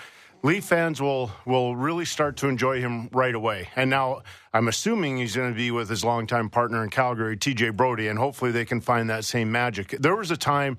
[0.43, 3.69] Leaf fans will will really start to enjoy him right away.
[3.75, 4.21] And now
[4.53, 8.19] I'm assuming he's going to be with his longtime partner in Calgary, TJ Brodie, and
[8.19, 9.95] hopefully they can find that same magic.
[9.99, 10.77] There was a time.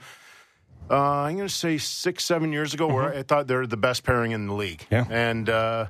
[0.90, 4.04] Uh, I'm going to say six, seven years ago, where I thought they're the best
[4.04, 4.86] pairing in the league.
[4.90, 5.04] Yeah.
[5.10, 5.86] And uh,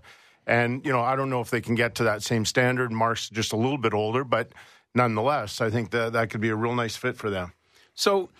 [0.46, 2.90] and you know, I don't know if they can get to that same standard.
[2.92, 4.52] Mark's just a little bit older, but
[4.94, 7.52] nonetheless, I think that that could be a real nice fit for them.
[7.94, 8.30] So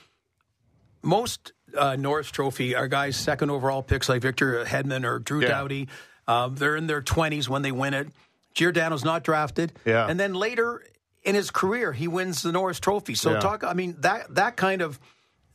[1.02, 5.48] most uh, Norris Trophy are guys second overall picks like Victor Hedman or Drew Yeah.
[5.48, 5.88] Doughty.
[6.26, 8.08] Um, they're in their twenties when they win it.
[8.54, 9.72] Giordano's not drafted.
[9.84, 10.06] Yeah.
[10.08, 10.82] and then later
[11.22, 13.14] in his career, he wins the Norris Trophy.
[13.14, 13.40] So Yeah.
[13.40, 13.64] talk.
[13.64, 14.98] I mean that that kind of.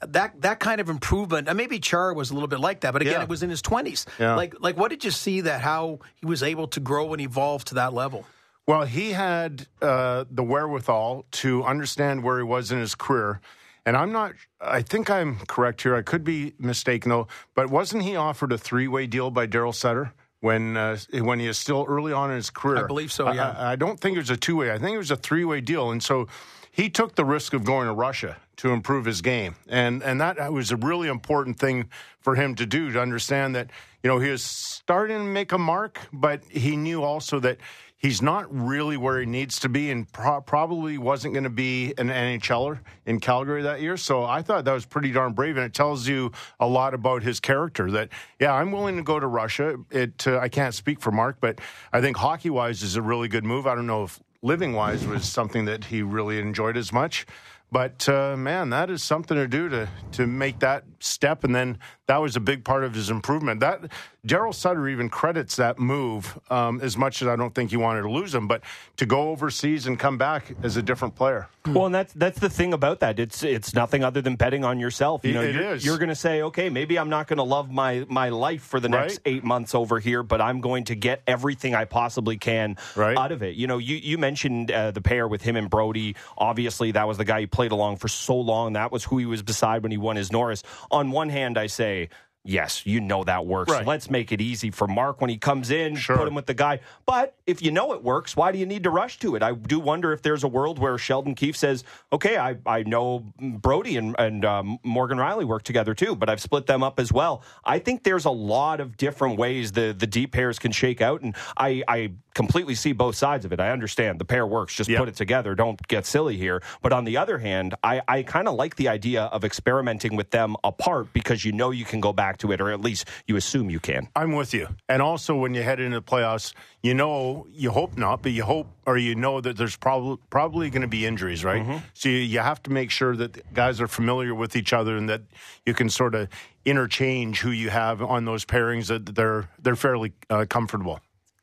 [0.10, 3.02] That that kind of improvement, and maybe Chara was a little bit like that, but
[3.02, 3.24] again, Yeah.
[3.24, 4.06] it was in his twenties.
[4.20, 4.36] Yeah.
[4.36, 7.63] Like like, what did you see that how he was able to grow and evolve
[7.66, 8.26] to that level?
[8.66, 13.42] Well, he had uh, the wherewithal to understand where he was in his career.
[13.86, 15.94] And I'm not, I think I'm correct here.
[15.94, 19.76] I could be mistaken though, but wasn't he offered a three way deal by Daryl
[19.76, 20.13] Sutter?
[20.44, 23.56] When uh, when he is still early on in his career, I believe so, yeah.
[23.58, 24.74] I, I don't think it was a two way.
[24.74, 26.28] I think it was a three way deal, and so
[26.70, 30.52] he took the risk of going to Russia to improve his game, and and that
[30.52, 33.70] was a really important thing for him to do to understand that
[34.04, 37.58] you know he was starting to make a mark, but he knew also that
[38.04, 41.94] he's not really where he needs to be, and pro- probably wasn't going to be
[41.98, 43.98] an NHLer in Calgary that year.
[43.98, 47.24] So I thought that was pretty darn brave, and it tells you a lot about
[47.24, 47.89] his character.
[47.89, 49.78] That yeah, I'm willing to go to Russia.
[49.89, 51.60] It uh, I can't speak for Mark, but
[51.92, 53.66] I think hockey wise is a really good move.
[53.66, 57.26] I don't know if living wise was something that he really enjoyed as much.
[57.72, 61.80] But uh, man, that is something to do to to make that step, and then
[62.06, 63.62] that was a big part of his improvement.
[63.62, 63.92] That
[64.26, 68.04] Daryl Sutter even credits that move um, as much as I don't think he wanted
[68.04, 68.62] to lose him, but
[68.96, 71.50] to go overseas and come back as a different player.
[71.68, 73.20] Well, and that's that's the thing about that.
[73.20, 75.26] It's it's nothing other than betting on yourself.
[75.26, 75.86] You know, it you're, is.
[75.86, 78.80] you're going to say, okay, maybe I'm not going to love my my life for
[78.80, 79.36] the next Right.
[79.36, 83.18] eight months over here, but I'm going to get everything I possibly can Right.
[83.18, 83.56] out of it.
[83.56, 86.16] You know, you you mentioned uh, the pair with him and Brodie.
[86.38, 88.74] Obviously, that was the guy he played along for so long.
[88.74, 90.64] That was who he was beside when he won his Norris.
[90.92, 92.08] On one hand, I say.
[92.46, 93.72] Yes, you know that works.
[93.72, 93.88] Right.
[93.88, 95.96] Let's make it easy for Mark when he comes in.
[95.96, 96.18] Sure.
[96.18, 96.82] Put him with the guy.
[97.06, 99.44] But if you know it works, why do you need to rush to it?
[99.44, 103.20] I do wonder if there's a world where Sheldon Keefe says, "Okay, I, I know
[103.40, 107.14] Brodie and and um, Morgan Rielly work together too, but I've split them up as
[107.14, 111.02] well." I think there's a lot of different ways the the deep pairs can shake
[111.02, 113.60] out, and I I completely see both sides of it.
[113.60, 114.74] I understand the pair works.
[114.76, 115.00] Just Yep.
[115.00, 115.56] put it together.
[115.56, 116.62] Don't get silly here.
[116.82, 120.32] But on the other hand, I, I kind of like the idea of experimenting with
[120.32, 123.36] them apart because you know you can go back to it, or at least you
[123.36, 124.10] assume you can.
[124.15, 124.67] I'm with you.
[124.89, 128.43] And also, when you head into the playoffs, you know, you hope not, but you
[128.43, 131.62] hope or you know that there's probably probably going to be injuries, right?
[131.62, 131.78] Mm-hmm.
[131.93, 135.08] So you, you have to make sure that guys are familiar with each other and
[135.10, 135.22] that
[135.65, 136.28] you can sort of
[136.65, 141.00] interchange who you have on those pairings that they're they're fairly uh, comfortable.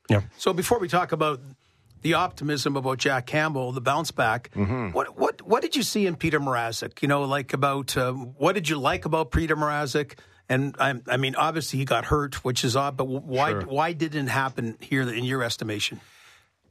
[0.09, 0.21] Yeah.
[0.37, 1.39] So before we talk about
[2.01, 4.89] the optimism about Jack Campbell, the bounce back, Mm-hmm.
[4.91, 7.01] what what what did you see in Petr Mrazek?
[7.01, 10.17] You know, like about uh, what did you like about Petr Mrazek?
[10.49, 12.97] And I, I mean, obviously he got hurt, which is odd.
[12.97, 13.61] But why Sure.
[13.61, 16.01] why didn't it happen here in your estimation?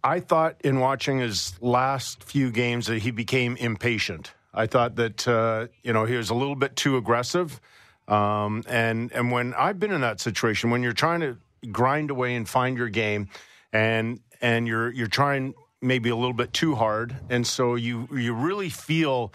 [0.03, 4.33] I thought in watching his last few games that he became impatient.
[4.53, 7.61] I thought that uh, you know he was a little bit too aggressive,
[8.09, 11.39] um, and and when I've been in that situation, when you're trying to
[11.71, 13.29] grind away and find your game,
[13.73, 18.35] and and you're you're trying maybe a little bit too hard, and so you you
[18.35, 19.33] really feel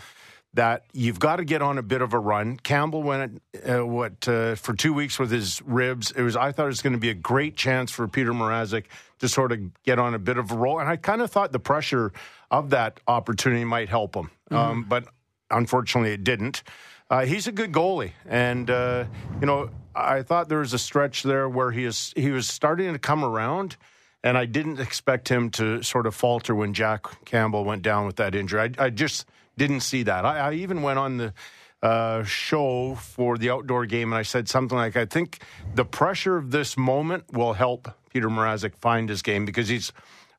[0.56, 2.58] that you've got to get on a bit of a run.
[2.58, 6.12] Campbell went uh, what uh, for two weeks with his ribs.
[6.12, 8.86] It was I thought it was going to be a great chance for Petr Mrazek
[9.20, 11.52] to sort of get on a bit of a roll, and I kind of thought
[11.52, 12.14] the pressure
[12.50, 15.06] of that opportunity might help him, um, but
[15.52, 16.64] unfortunately it didn't.
[17.10, 19.06] Uh, he's a good goalie, and uh,
[19.39, 22.94] you know I thought there was a stretch there where he is he was starting
[22.94, 23.78] to come around.
[24.24, 28.15] And I didn't expect him to sort of falter when Jack Campbell went down with
[28.15, 28.74] that injury.
[28.80, 30.26] I, I just didn't see that.
[30.26, 31.34] I, I even went on the
[31.84, 35.44] uh, show for the outdoor game and I said something like, I think
[35.76, 39.94] the pressure of this moment will help Petr Mrazek find his game because he's,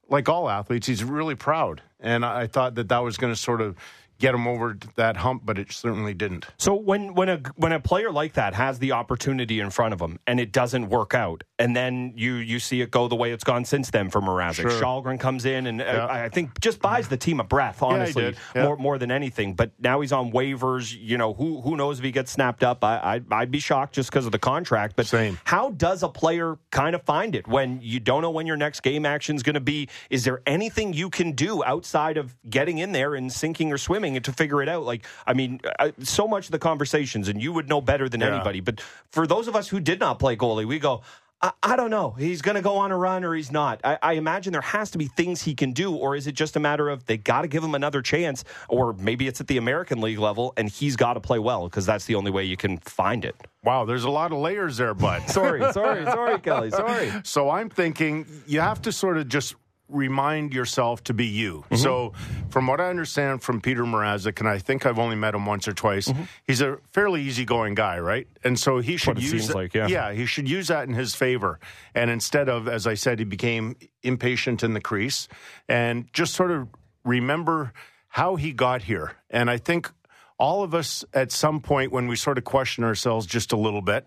[0.09, 1.81] like all athletes, he's really proud.
[2.01, 3.77] And I I thought that that was going to sort of
[4.19, 6.47] get him over that hump, but it certainly didn't.
[6.59, 10.01] So when when a when a player like that has the opportunity in front of
[10.01, 13.33] him and it doesn't work out, and then you you see it go the way
[13.33, 14.71] it's gone since then for Mrazek.
[14.71, 14.71] Sure.
[14.83, 16.07] Kallgren comes in and uh, Yeah.
[16.07, 18.37] I I think just buys the team a breath, honestly, did.
[18.55, 18.65] Yeah.
[18.65, 19.55] more more than anything.
[19.55, 20.97] But now he's on waivers.
[20.99, 22.83] You know who who knows if he gets snapped up?
[22.85, 24.97] I I'd, I'd be shocked just because of the contract.
[24.97, 25.39] But Same.
[25.45, 28.81] how does a player kind of find it when you don't know when your next
[28.81, 29.89] game action is going to be?
[30.11, 34.06] Is there anything you can do outside of getting in there and sinking or swimming
[34.15, 34.85] to figure it out?
[34.85, 38.21] Like, I mean, uh, so much of the conversations, and you would know better than
[38.21, 38.35] Yeah.
[38.35, 38.61] anybody.
[38.61, 41.03] But for those of us who did not play goalie, we go.
[41.43, 42.13] I, I don't know.
[42.13, 43.83] He's going to go on a run or he's not.
[43.85, 46.57] I, I imagine there has to be things he can do, or is it just
[46.57, 49.59] a matter of they got to give him another chance, or maybe it's at the
[49.59, 52.57] American League level and he's got to play well because that's the only way you
[52.57, 53.37] can find it.
[53.63, 55.25] Wow, there's a lot of layers there, bud.
[55.29, 56.71] Sorry, sorry, sorry, Kelly.
[56.71, 57.13] Sorry.
[57.23, 59.57] So I'm thinking you have to sort of just
[59.89, 61.65] remind yourself to be you.
[61.75, 62.13] So,
[62.51, 65.69] from what I understand from Petr Mrazek, and I think I've only met him once
[65.69, 66.13] or twice,
[66.45, 68.27] he's a fairly easygoing guy, right?
[68.43, 69.87] And so he should use that- like, yeah.
[69.87, 71.61] yeah, he should use that in his favor.
[71.95, 75.29] And instead of, as I said, he became impatient in the crease,
[75.69, 76.69] and just sort of
[77.05, 77.73] remember
[78.09, 79.13] how he got here.
[79.31, 79.91] And I think
[80.39, 83.83] all of us at some point when we sort of question ourselves just a little
[83.83, 84.07] bit,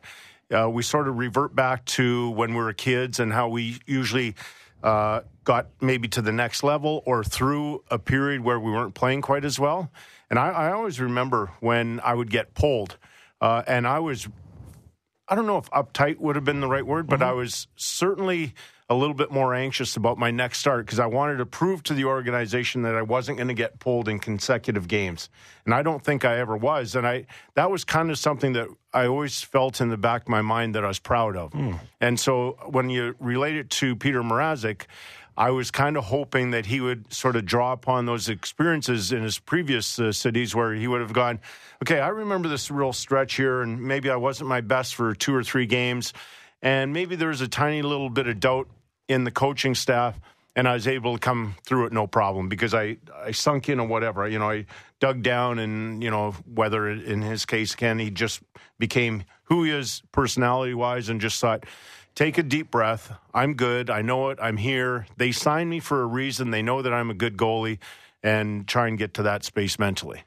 [0.51, 4.35] uh, we sort of revert back to when we were kids and how we usually
[4.83, 9.21] uh, got maybe to the next level or through a period where we weren't playing
[9.21, 9.91] quite as well.
[10.29, 12.97] And I, I always remember when I would get pulled,
[13.41, 14.27] uh, and I was
[15.27, 18.53] I don't know if uptight would have been the right word, but I was certainly
[18.89, 21.93] a little bit more anxious about my next start because I wanted to prove to
[21.93, 25.29] the organization that I wasn't going to get pulled in consecutive games.
[25.65, 26.95] And I don't think I ever was.
[26.95, 30.29] And I that was kind of something that I always felt in the back of
[30.29, 31.53] my mind that I was proud of.
[32.01, 34.87] And so when you relate it to Petr Mrazek,
[35.37, 39.23] I was kind of hoping that he would sort of draw upon those experiences in
[39.23, 41.39] his previous uh, cities where he would have gone,
[41.81, 45.33] okay, I remember this real stretch here, and maybe I wasn't my best for two
[45.33, 46.11] or three games.
[46.61, 48.67] And maybe there was a tiny little bit of doubt
[49.09, 50.17] in the coaching staff,
[50.55, 53.79] and I was able to come through it no problem because I, I sunk in
[53.79, 54.27] or whatever.
[54.27, 54.65] You know, I
[54.99, 58.41] dug down, and, you know, whether in his case, Ken, he just
[58.77, 61.65] became who he is personality wise and just thought,
[62.15, 63.11] take a deep breath.
[63.33, 63.89] I'm good.
[63.89, 64.37] I know it.
[64.41, 65.07] I'm here.
[65.17, 66.51] They signed me for a reason.
[66.51, 67.79] They know that I'm a good goalie
[68.21, 70.23] and try and get to that space mentally.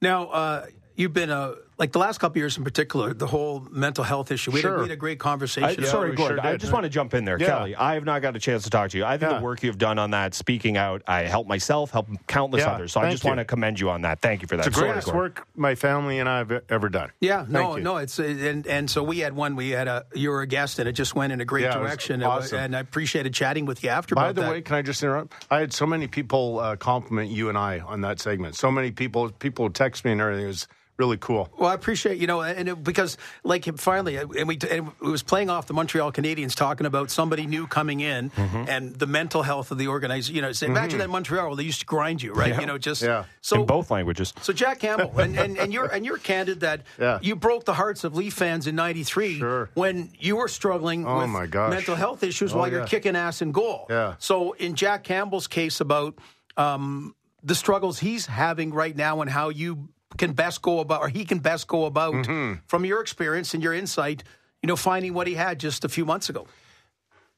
[0.00, 3.66] Now, uh, you've been a like the last couple of years in particular, the whole
[3.72, 4.52] mental health issue.
[4.52, 5.84] We, had, a, we had a great I, conversation.
[5.84, 6.36] sorry, we Gord.
[6.36, 7.46] sure I just want to jump in there, Yeah.
[7.48, 7.74] Kelly.
[7.74, 9.04] I have not got a chance to talk to you.
[9.04, 9.38] I think Yeah.
[9.38, 12.92] the work you've done on that, speaking out, I help myself, help countless Yeah, others.
[12.92, 13.28] So I just you.
[13.30, 14.20] want to commend you on that.
[14.20, 14.64] Thank you for that.
[14.68, 15.16] It's the greatest Gord.
[15.16, 17.10] work my family and I have ever done.
[17.20, 17.82] Yeah, no, Thank you.
[17.82, 19.56] no, it's and and so we had one.
[19.56, 21.78] We had a you were a guest, and it just went in a great Yeah,
[21.78, 22.22] it was direction.
[22.22, 22.58] awesome.
[22.60, 24.14] and I appreciated chatting with you after.
[24.14, 24.50] By the that.
[24.52, 25.32] way, can I just interrupt?
[25.50, 28.54] I had so many people uh, compliment you and I on that segment.
[28.54, 30.44] So many people people would text me and everything.
[30.44, 30.68] It was
[30.98, 31.48] really cool.
[31.58, 35.22] Well, I appreciate you know, and it, because like finally, and we and it was
[35.22, 38.64] playing off the Montreal Canadiens talking about somebody new coming in Mm-hmm.
[38.68, 40.36] and the mental health of the organization.
[40.36, 42.50] You know, so imagine that Montreal where they used to grind you, right?
[42.50, 42.60] Yeah.
[42.60, 43.24] You know, just Yeah.
[43.40, 44.32] so in both languages.
[44.42, 47.18] So Jack Campbell, and, and, and you're and you're candid that Yeah.
[47.22, 49.70] you broke the hearts of Leaf fans in '93 Sure.
[49.74, 51.70] when you were struggling Oh, with my gosh.
[51.70, 53.86] mental health issues Oh, while you're kicking ass in goal.
[53.90, 54.14] Yeah.
[54.18, 56.18] So in Jack Campbell's case about
[56.56, 59.88] um, the struggles he's having right now and how you
[60.18, 62.60] can best go about, or he can best go about, Mm-hmm.
[62.66, 64.22] from your experience and your insight,
[64.62, 66.46] you know, finding what he had just a few months ago.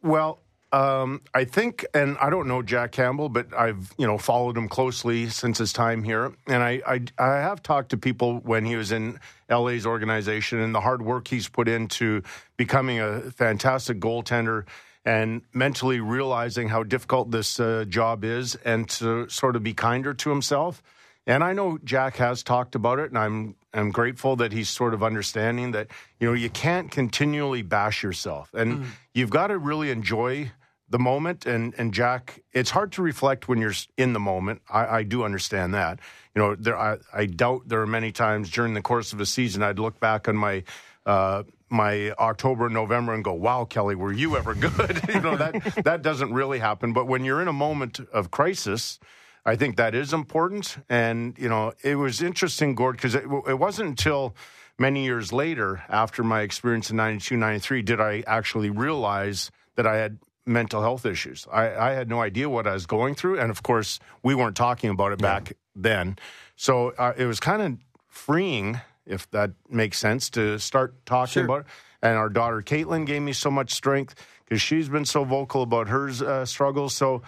[0.03, 0.41] Well,
[0.73, 4.69] um, I think, and I don't know Jack Campbell, but I've you know followed him
[4.69, 8.75] closely since his time here, and I I, I have talked to people when he
[8.75, 12.23] was in LA's organization and the hard work he's put into
[12.57, 14.65] becoming a fantastic goaltender.
[15.07, 20.15] And mentally realizing how difficult this uh, job is, and to sort of be kinder
[20.15, 20.83] to himself.
[21.27, 24.93] And I know Jack has talked about it, and I'm I'm grateful that he's sort
[24.93, 25.89] of understanding that
[26.21, 30.53] you know you can't continually bash yourself, and you've got to really enjoy
[30.89, 31.47] the moment.
[31.47, 34.61] And and Jack, it's hard to reflect when you're in the moment.
[34.71, 35.99] I, I do understand that.
[36.35, 39.27] You know, there I, I doubt there are many times during the course of a
[39.27, 40.65] season I'd look back on my.
[41.07, 45.83] Uh, my October, November, and go, "Wow, Kelly, were you ever good?" you know that
[45.85, 46.93] that doesn't really happen.
[46.93, 49.01] But when you're in a moment of crisis,
[49.47, 50.79] I think that is important.
[50.89, 54.35] And, you know, it was interesting, Gord, because it, it wasn't until
[54.79, 59.97] many years later, after my experience in 92, 93, did I actually realize that I
[59.97, 61.47] had mental health issues.
[61.51, 63.39] I, I had no idea what I was going through.
[63.39, 66.17] And of course, we weren't talking about it back then.
[66.57, 67.79] So uh, it was kind of
[68.09, 71.45] freeing, if that makes sense, to start talking Sure.
[71.45, 71.67] about it.
[72.03, 74.15] And our daughter Caitlin gave me so much strength
[74.45, 76.95] because she's been so vocal about her uh, struggles.
[76.95, 77.23] So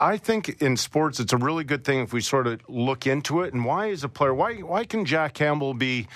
[0.00, 3.42] I think in sports, it's a really good thing if we sort of look into
[3.42, 3.52] it.
[3.52, 4.32] And why is a player?
[4.34, 6.08] Why why can Jack Campbell be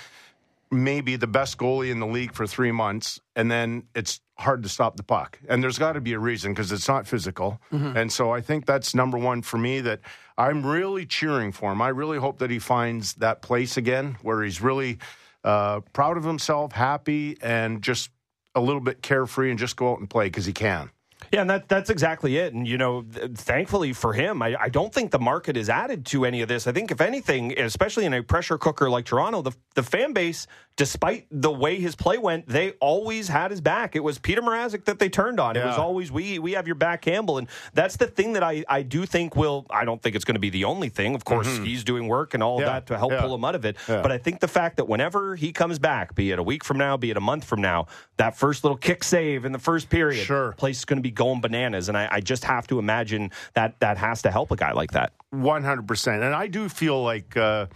[0.71, 4.69] maybe the best goalie in the league for three months, and then it's hard to
[4.69, 5.39] stop the puck?
[5.47, 7.61] And there's got to be a reason because it's not physical.
[7.97, 9.79] And so I think that's number one for me.
[9.81, 9.99] That
[10.37, 11.81] I'm really cheering for him.
[11.81, 14.97] I really hope that he finds that place again where he's really
[15.43, 18.09] uh, proud of himself, happy, and just
[18.55, 20.89] a little bit carefree, and just go out and play because he can.
[21.31, 22.53] Yeah, and that, that's exactly it.
[22.53, 26.05] And, you know, th- thankfully for him, I, I don't think the market is added
[26.07, 26.67] to any of this.
[26.67, 30.45] I think, if anything, especially in a pressure cooker like Toronto, the, the fan base,
[30.77, 33.95] despite the way his play went, they always had his back.
[33.95, 35.55] It was Petr Mrazek that they turned on.
[35.55, 37.37] It was always, we we have your back, Campbell.
[37.37, 40.35] And that's the thing that I, I do think will, I don't think it's going
[40.35, 41.13] to be the only thing.
[41.15, 42.67] Of course, he's doing work and all Mm-hmm.
[42.67, 43.21] Yeah, that to help yeah.
[43.21, 43.77] pull him out of it.
[43.87, 44.01] Yeah.
[44.01, 46.77] But I think the fact that whenever he comes back, be it a week from
[46.77, 49.89] now, be it a month from now, that first little kick save in the first
[49.89, 50.51] period, Sure.
[50.53, 51.89] place is going to be going bananas.
[51.89, 54.91] And I, I just have to imagine that that has to help a guy like
[54.91, 55.13] that.
[55.29, 57.67] One hundred percent, and I do feel like uh,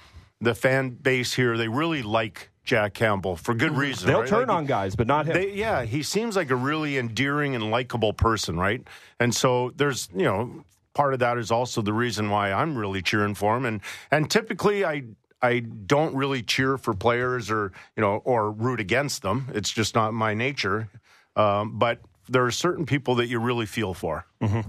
[0.42, 4.08] the fan base here they really like Jack Campbell for good reason.
[4.08, 4.28] They'll right?
[4.28, 5.34] turn Like, on guys, but not him.
[5.34, 8.82] They, yeah, he seems like a really endearing and likable person, right?
[9.20, 10.66] And so there's, you know,
[10.96, 13.66] part of that is also the reason why I'm really cheering for him.
[13.66, 15.04] And and typically I
[15.42, 19.52] I don't really cheer for players or you know or root against them.
[19.54, 20.90] It's just not my nature.
[21.36, 24.26] Um, but there are certain people that you really feel for.
[24.42, 24.62] Mm-hmm.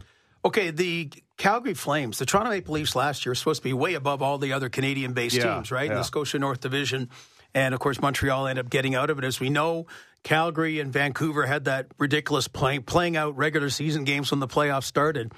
[0.44, 3.94] Okay, the Calgary Flames, the Toronto Maple Leafs last year were supposed to be way
[3.94, 5.90] above all the other Canadian based Yeah, teams, right?
[5.90, 7.10] In the Scotia North Division.
[7.54, 9.24] And of course, Montreal ended up getting out of it.
[9.24, 9.86] As we know,
[10.22, 14.84] Calgary and Vancouver had that ridiculous play, playing out regular season games when the playoffs
[14.84, 15.32] started.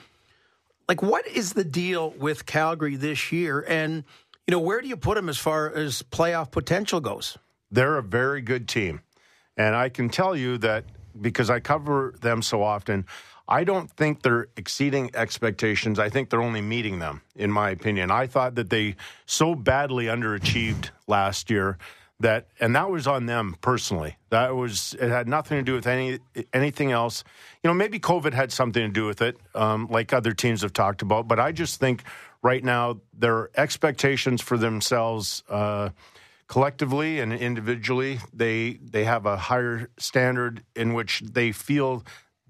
[0.88, 3.64] Like, what is the deal with Calgary this year?
[3.66, 4.04] And,
[4.46, 7.38] you know, where do you put them as far as playoff potential goes?
[7.70, 9.02] They're a very good team.
[9.56, 10.84] And I can tell you that
[11.20, 13.06] because I cover them so often,
[13.48, 15.98] I don't think they're exceeding expectations.
[15.98, 18.10] I think they're only meeting them, in my opinion.
[18.10, 21.78] I thought that they so badly underachieved last year
[22.20, 24.16] that and that was on them personally.
[24.30, 26.18] That was it had nothing to do with any
[26.52, 27.24] anything else.
[27.62, 30.72] You know, maybe COVID had something to do with it, um, like other teams have
[30.72, 31.28] talked about.
[31.28, 32.02] But I just think
[32.42, 35.90] right now their expectations for themselves uh,
[36.48, 42.02] collectively and individually they they have a higher standard in which they feel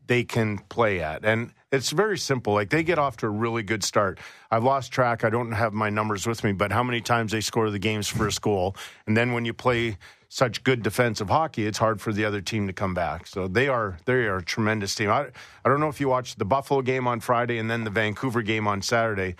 [0.06, 1.24] they can play at.
[1.24, 2.54] And it's very simple.
[2.54, 4.18] Like they get off to a really good start.
[4.50, 5.22] I've lost track.
[5.22, 8.08] I don't have my numbers with me but how many times they score the game's
[8.08, 8.76] first goal
[9.06, 9.98] and then when you play
[10.30, 13.26] such good defensive hockey it's hard for the other team to come back.
[13.26, 15.10] So they are they are a tremendous team.
[15.10, 15.26] I,
[15.64, 18.42] I don't know if you watched the buffalo game on friday and then the vancouver
[18.42, 19.34] game on saturday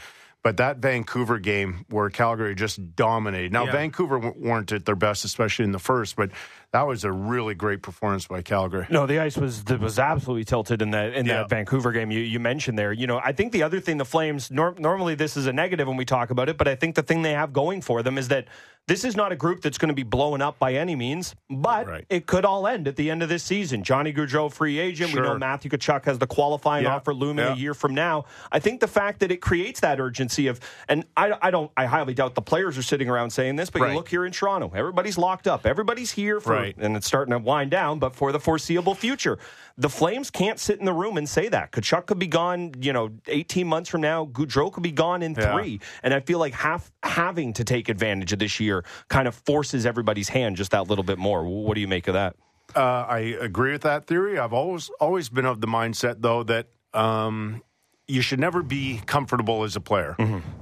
[0.45, 3.53] but that Vancouver game where Calgary just dominated.
[3.53, 3.72] Now, Yeah.
[3.72, 6.30] Vancouver weren't at their best, especially in the first, but
[6.72, 8.86] that was a really great performance by Calgary.
[8.91, 11.39] No, the ice was was absolutely tilted in that in Yeah.
[11.39, 12.93] that Vancouver game you, you mentioned there.
[12.93, 15.89] You know, I think the other thing the Flames nor- normally this is a negative
[15.89, 18.16] when we talk about it, but I think the thing they have going for them
[18.18, 18.47] is that
[18.89, 21.86] this is not a group that's going to be blowing up by any means, but
[21.86, 22.05] Right.
[22.09, 23.84] it could all end at the end of this season.
[23.84, 25.12] Johnny Gaudreau, free agent.
[25.14, 26.95] We know Matthew Tkachuk has the qualifying Yeah.
[26.97, 27.53] offer looming Yeah.
[27.53, 28.24] a year from now.
[28.51, 30.59] I think the fact that it creates that urgency of,
[30.89, 33.82] and I, I don't, I highly doubt the players are sitting around saying this, but
[33.82, 33.91] Right.
[33.91, 36.74] you look here in Toronto, everybody's locked up, everybody's here for, Right.
[36.78, 39.39] and it's starting to wind down, but for the foreseeable future.
[39.81, 41.70] The Flames can't sit in the room and say that.
[41.70, 44.26] Tkachuk could be gone, you know, 18 months from now.
[44.26, 45.53] Gaudreau could be gone in Yeah.
[45.55, 45.81] three.
[46.03, 49.87] And I feel like half, having to take advantage of this year kind of forces
[49.87, 51.45] everybody's hand just that little bit more.
[51.45, 52.35] What do you make of that?
[52.74, 54.39] Uh, I agree with that theory.
[54.39, 57.62] I've always always been of the mindset though that um,
[58.09, 60.16] you should never be comfortable as a player,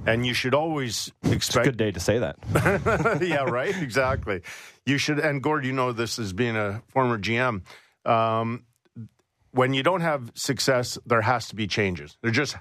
[0.05, 1.65] and you should always expect.
[1.67, 2.37] A good day to say that.
[3.21, 3.75] yeah, right.
[3.81, 4.41] Exactly.
[4.85, 5.19] You should.
[5.19, 7.63] And Gord, you know this as being a former GM.
[8.05, 8.63] Um,
[9.51, 12.17] when you don't have success, there has to be changes.
[12.21, 12.55] There just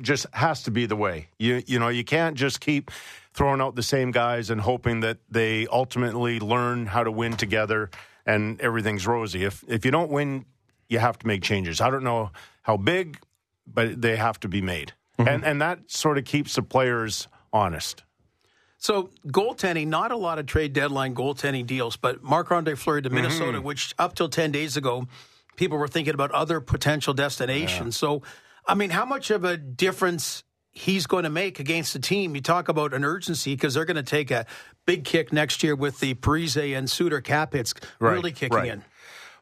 [0.00, 1.28] just has to be the way.
[1.38, 2.90] You you know you can't just keep
[3.32, 7.90] throwing out the same guys and hoping that they ultimately learn how to win together
[8.24, 9.44] and everything's rosy.
[9.44, 10.44] If if you don't win,
[10.88, 11.80] you have to make changes.
[11.80, 12.30] I don't know
[12.62, 13.18] how big,
[13.66, 14.92] but they have to be made.
[15.18, 15.28] Mm-hmm.
[15.28, 18.04] And and that sort of keeps the players honest.
[18.78, 23.08] So goaltending, not a lot of trade deadline goaltending deals, but Marc Andre Fleury to
[23.08, 23.16] mm-hmm.
[23.16, 25.08] Minnesota, which up till ten days ago,
[25.56, 27.96] people were thinking about other potential destinations.
[27.96, 28.22] So,
[28.66, 32.34] I mean, how much of a difference he's going to make against the team?
[32.34, 34.46] You talk about an urgency because they're going to take a
[34.84, 38.72] big kick next year with the Parise and Suter cap hits really kicking right.
[38.72, 38.84] in.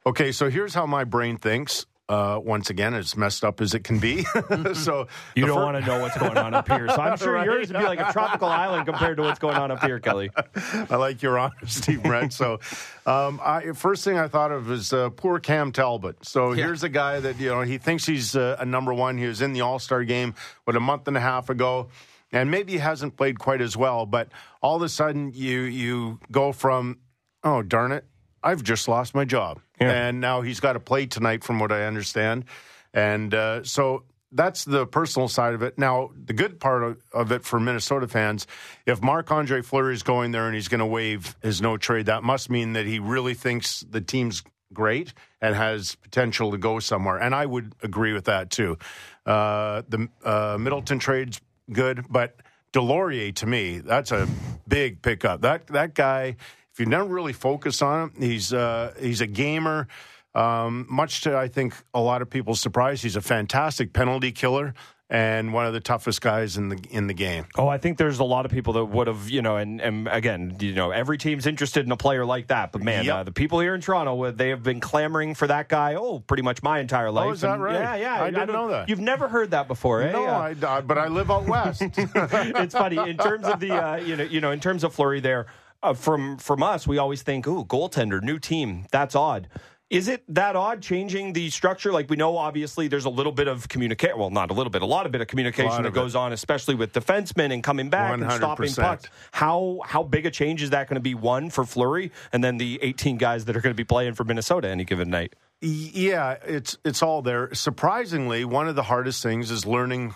[0.06, 1.86] Okay, so here's how my brain thinks.
[2.06, 4.24] Uh, once again, as messed up as it can be.
[4.74, 6.86] so You don't fir- want to know what's going on up here.
[6.86, 7.46] So I'm sure Right.
[7.46, 10.30] yours would be like a tropical island compared to what's going on up here, Kelly.
[10.90, 12.34] I like your honesty, Brent.
[12.34, 12.60] So,
[13.06, 16.26] um, I, first thing I thought of is uh, poor Cam Talbot.
[16.26, 16.66] So Yeah.
[16.66, 19.16] here's a guy that you know he thinks he's uh, a number one.
[19.16, 20.34] He was in the All Star game
[20.64, 21.88] what a month and a half ago,
[22.32, 24.04] and maybe he hasn't played quite as well.
[24.04, 24.28] But
[24.60, 26.98] all of a sudden, you you go from
[27.42, 28.04] oh darn it,
[28.42, 31.84] I've just lost my job, and now he's got to play tonight, from what I
[31.84, 32.44] understand,
[32.92, 34.04] and uh, so.
[34.36, 35.78] That's the personal side of it.
[35.78, 38.48] Now, the good part of, of it for Minnesota fans,
[38.84, 42.06] if Marc Andre Fleury is going there and he's going to waive his no trade,
[42.06, 46.80] that must mean that he really thinks the team's great and has potential to go
[46.80, 47.16] somewhere.
[47.16, 48.76] And I would agree with that too.
[49.24, 52.34] Uh, the uh, Middleton trade's good, but
[52.72, 54.26] Deslauriers to me, that's a
[54.66, 55.42] big pickup.
[55.42, 56.34] That that guy,
[56.74, 59.86] if you never really focus on him, he's uh, he's a gamer.
[60.34, 64.74] Um, much to I think a lot of people's surprise, he's a fantastic penalty killer
[65.10, 67.44] and one of the toughest guys in the in the game.
[67.56, 70.08] Oh, I think there's a lot of people that would have, you know, and, and
[70.08, 72.72] again, you know, every team's interested in a player like that.
[72.72, 73.14] But man, Yep.
[73.14, 75.94] uh, the people here in Toronto, they have been clamoring for that guy.
[75.94, 77.26] Oh, pretty much my entire life.
[77.28, 77.74] Oh, is that And right?
[77.74, 78.22] Yeah, yeah.
[78.22, 78.88] I didn't don't- know that.
[78.88, 80.10] You've never heard that before, eh?
[80.10, 81.80] No, I, I- but I live out west.
[81.96, 85.20] it's funny in terms of the uh, you know you know in terms of Fleury
[85.20, 85.46] there
[85.84, 89.48] uh, from from us we always think ooh goaltender new team that's odd.
[89.90, 91.92] Is it that odd changing the structure?
[91.92, 94.18] Like we know, obviously, there's a little bit of communication.
[94.18, 95.94] Well, not a little bit, a lot of bit of communication that of it.
[95.94, 98.82] goes on, especially with defensemen and coming back and stopping 100%.
[98.82, 99.08] pucks.
[99.30, 101.14] How how big a change is that going to be?
[101.14, 104.24] One for Fleury, and then the 18 guys that are going to be playing for
[104.24, 105.34] Minnesota any given night.
[105.60, 107.54] Yeah, it's it's all there.
[107.54, 110.14] Surprisingly, one of the hardest things is learning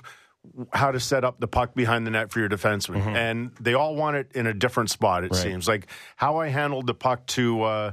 [0.73, 3.95] how to set up the puck behind the net for your defenseman, and they all
[3.97, 5.25] want it in a different spot.
[5.25, 7.63] It seems like how I handled the puck to.
[7.63, 7.93] Uh,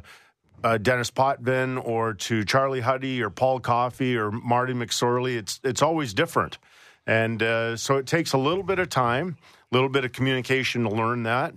[0.63, 5.37] uh, Denis Potvin or to Charlie Huddy or Paul Coffey or Marty McSorley.
[5.37, 6.57] It's it's always different,
[7.05, 9.37] and uh, so it takes a little bit of time,
[9.71, 11.55] a little bit of communication to learn that.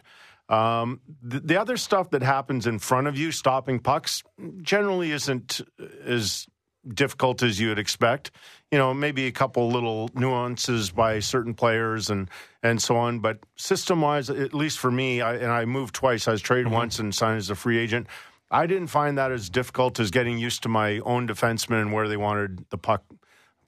[0.49, 4.22] Um, the, the other stuff that happens in front of you, stopping pucks,
[4.62, 5.61] generally isn't
[6.05, 6.47] as
[6.86, 8.30] difficult as you would expect.
[8.70, 12.28] You know, maybe a couple little nuances by certain players and
[12.62, 13.20] and so on.
[13.20, 16.28] But system wise, at least for me, I, and I moved twice.
[16.28, 16.74] I was traded mm-hmm.
[16.74, 18.06] once and signed as a free agent.
[18.50, 22.08] I didn't find that as difficult as getting used to my own defenseman and where
[22.08, 23.04] they wanted the puck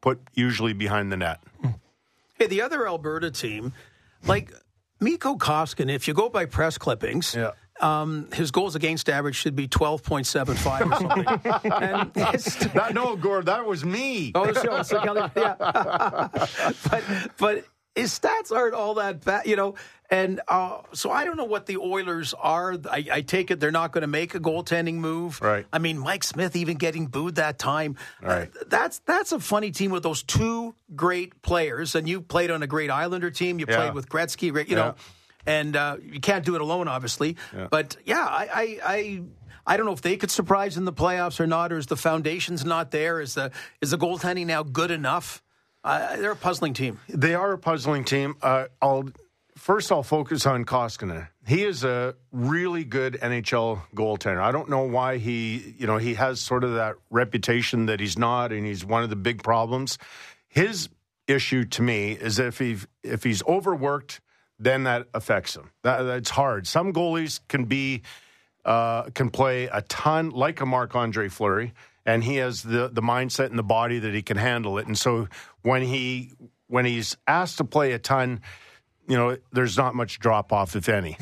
[0.01, 1.41] put, usually behind the net.
[1.61, 1.69] Hmm.
[2.35, 3.75] Hey, the other Alberta team,
[4.25, 4.53] like
[4.99, 7.51] Mikko Koskin, if you go by press clippings, Yeah.
[7.83, 11.73] Um, his goals against average should be 12.75 or something.
[11.83, 14.33] and it's, no, Gord, that was me.
[14.35, 15.03] oh, so, so
[15.37, 16.29] yeah.
[16.91, 17.05] but,
[17.39, 17.65] but
[17.95, 19.75] his stats aren't all that bad, you know.
[20.13, 22.77] And uh, so I don't know what the Oilers are.
[22.91, 25.41] I, I take it they're not going to make a goaltending move.
[25.41, 25.67] Right.
[25.73, 27.97] I mean, Mike Smith even getting booed that time.
[28.21, 28.51] Right.
[28.61, 31.95] Uh, that's that's a funny team with those two great players.
[31.95, 33.61] And you played on a great Islander team.
[33.61, 33.77] You Yeah.
[33.77, 34.97] played with Gretzky, you know.
[35.51, 37.37] And uh, you can't do it alone, obviously.
[37.71, 39.23] But yeah, I, I, I
[39.67, 41.97] I don't know if they could surprise in the playoffs or not, or is the
[41.97, 43.21] foundation's not there?
[43.21, 45.43] Is the is the goaltending now good enough?
[45.83, 47.01] Uh, they're a puzzling team.
[47.09, 48.37] They are a puzzling team.
[48.43, 49.09] Uh, I'll
[49.57, 51.29] first I'll focus on Koskinen.
[51.47, 54.41] he is a really good NHL goaltender.
[54.41, 58.19] I don't know why he, you know, he has sort of that reputation that he's
[58.19, 59.99] not, and he's one of the big problems.
[60.49, 60.89] His
[61.27, 64.21] issue to me is if he if he's overworked,
[64.61, 65.71] then that affects him.
[65.83, 66.67] That, that's hard.
[66.67, 68.03] Some goalies can be
[68.65, 71.73] uh, can play a ton, like a Marc Andre Fleury,
[72.05, 74.87] and he has the the mindset and the body that he can handle it.
[74.87, 75.29] And so
[75.63, 76.33] when he
[76.69, 78.43] when he's asked to play a ton,
[79.09, 81.17] you know, there's not much drop off, if any.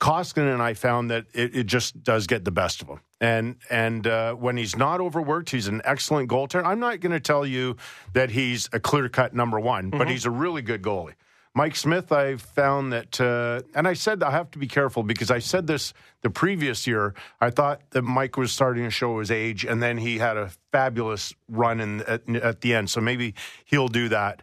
[0.00, 3.00] Koskinen and I found that it, it, just does get the best of him.
[3.20, 6.64] And and uh, when he's not overworked, he's an excellent goaltender.
[6.64, 7.76] I'm not going to tell you
[8.14, 9.98] that he's a clear cut number one, mm-hmm.
[9.98, 11.14] but he's a really good goalie.
[11.54, 15.32] Mike Smith, I found that, uh, and I said I have to be careful because
[15.32, 15.92] I said this
[16.22, 17.14] the previous year.
[17.40, 20.50] I thought that Mike was starting to show his age, and then he had a
[20.70, 22.88] fabulous run in, at, at the end.
[22.88, 23.34] So maybe
[23.64, 24.42] he'll do that.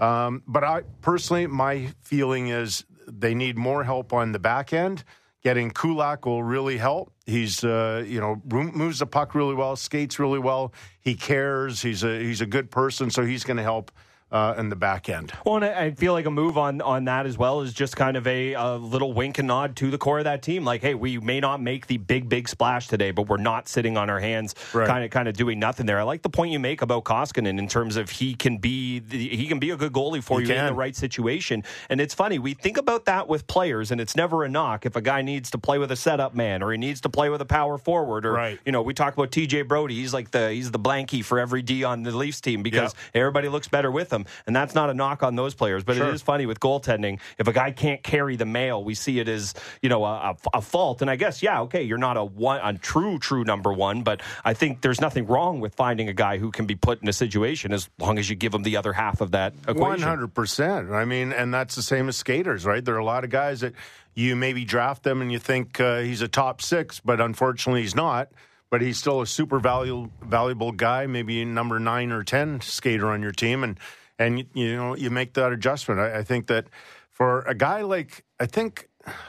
[0.00, 5.04] Um, but I personally, my feeling is they need more help on the back end.
[5.44, 7.12] Getting Kulak will really help.
[7.24, 10.72] He's uh, you know moves the puck really well, skates really well.
[11.00, 11.82] He cares.
[11.82, 13.92] He's a he's a good person, so he's going to help
[14.30, 15.32] uh, in the back end.
[15.44, 18.16] Well, and I feel like a move on on that as well is just kind
[18.16, 20.64] of a, a, little wink and nod to the core of that team.
[20.64, 23.96] Like, hey, we may not make the big big splash today, but we're not sitting
[23.96, 24.86] on our hands, right.
[24.86, 25.98] kind of kind of doing nothing there.
[25.98, 29.28] I like the point you make about Koskinen in terms of he can be the,
[29.28, 30.64] he can be a good goalie for he you can.
[30.64, 31.64] in the right situation.
[31.88, 34.94] And it's funny we think about that with players, and it's never a knock if
[34.94, 37.40] a guy needs to play with a setup man or he needs to play with
[37.40, 38.60] a power forward or right.
[38.66, 39.62] you know we talk about T.J.
[39.62, 39.94] Brodie.
[39.94, 43.14] He's like the he's the blankie for every D on the Leafs team because yep.
[43.14, 46.08] everybody looks better with him And that's not a knock on those players, but sure.
[46.08, 47.20] it is funny with goaltending.
[47.38, 50.36] If a guy can't carry the mail, we see it as you know a, a,
[50.54, 51.02] a, fault.
[51.02, 54.22] And I guess yeah, okay, you're not a one a true true number one, but
[54.44, 57.12] I think there's nothing wrong with finding a guy who can be put in a
[57.12, 59.80] situation as long as you give him the other half of that equation.
[59.80, 60.90] One hundred percent.
[60.90, 62.84] I mean, and that's the same as skaters, right?
[62.84, 63.74] There are a lot of guys that
[64.14, 67.94] you maybe draft them and you think uh, he's a top six, but unfortunately he's
[67.94, 68.28] not
[68.70, 73.22] but he's still a super valuable valuable guy, maybe number nine or ten skater on
[73.22, 73.78] your team, and
[74.18, 76.00] and you know you make that adjustment.
[76.00, 76.66] I, I think that
[77.10, 78.88] for a guy like I think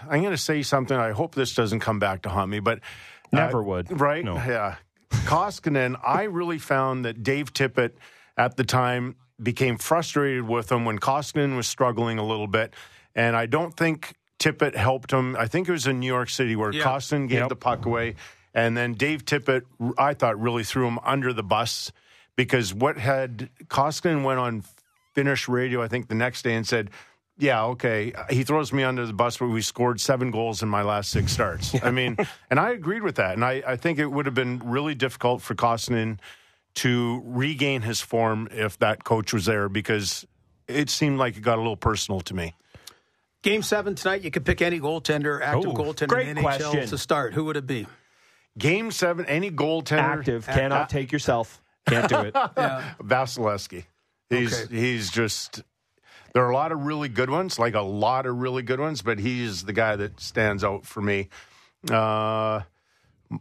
[0.09, 0.97] I'm going to say something.
[0.97, 3.99] I hope this doesn't come back to haunt me, but uh, never would.
[3.99, 4.23] Right?
[4.23, 4.35] No.
[4.35, 4.75] Yeah.
[5.11, 7.91] Koskinen, I really found that Dave Tippett
[8.37, 12.73] at the time became frustrated with him when Koskinen was struggling a little bit,
[13.15, 15.35] and I don't think Tippett helped him.
[15.37, 16.83] I think it was in New York City where yeah.
[16.83, 17.49] Koskinen gave yep.
[17.49, 18.15] the puck away,
[18.53, 19.63] and then Dave Tippett,
[19.97, 21.91] I thought, really threw him under the bus
[22.35, 24.63] because what had Koskinen went on
[25.19, 26.91] Finnish radio, I think, the next day and said,
[27.37, 28.13] yeah, okay.
[28.29, 31.33] He throws me under the bus, but we scored seven goals in my last six
[31.33, 31.75] starts.
[31.83, 32.15] I mean,
[32.49, 33.33] and I agreed with that.
[33.33, 36.19] And I, I think it would have been really difficult for Koskinen
[36.75, 40.25] to regain his form if that coach was there because
[40.69, 42.55] it seemed like it got a little personal to me.
[43.41, 46.41] Game seven tonight, you could pick any goaltender, active oh, goaltender in the NHL
[46.71, 46.87] question.
[46.87, 47.33] to start.
[47.33, 47.87] Who would it be?
[48.57, 50.19] Game seven, any goaltender.
[50.19, 51.61] Active, cannot uh, take yourself.
[51.87, 52.31] Can't do it.
[52.57, 52.93] yeah.
[53.01, 53.83] Vasilevskiy.
[54.29, 54.75] He's okay.
[54.75, 55.63] he's just
[56.33, 59.01] there are a lot of really good ones, like a lot of really good ones,
[59.01, 61.29] but he's the guy that stands out for me.
[61.89, 62.61] Uh,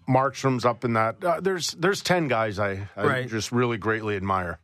[0.08, 1.22] Markstrom's up in that.
[1.22, 3.28] Uh, there's there's ten guys I, I right.
[3.28, 4.58] just really greatly admire.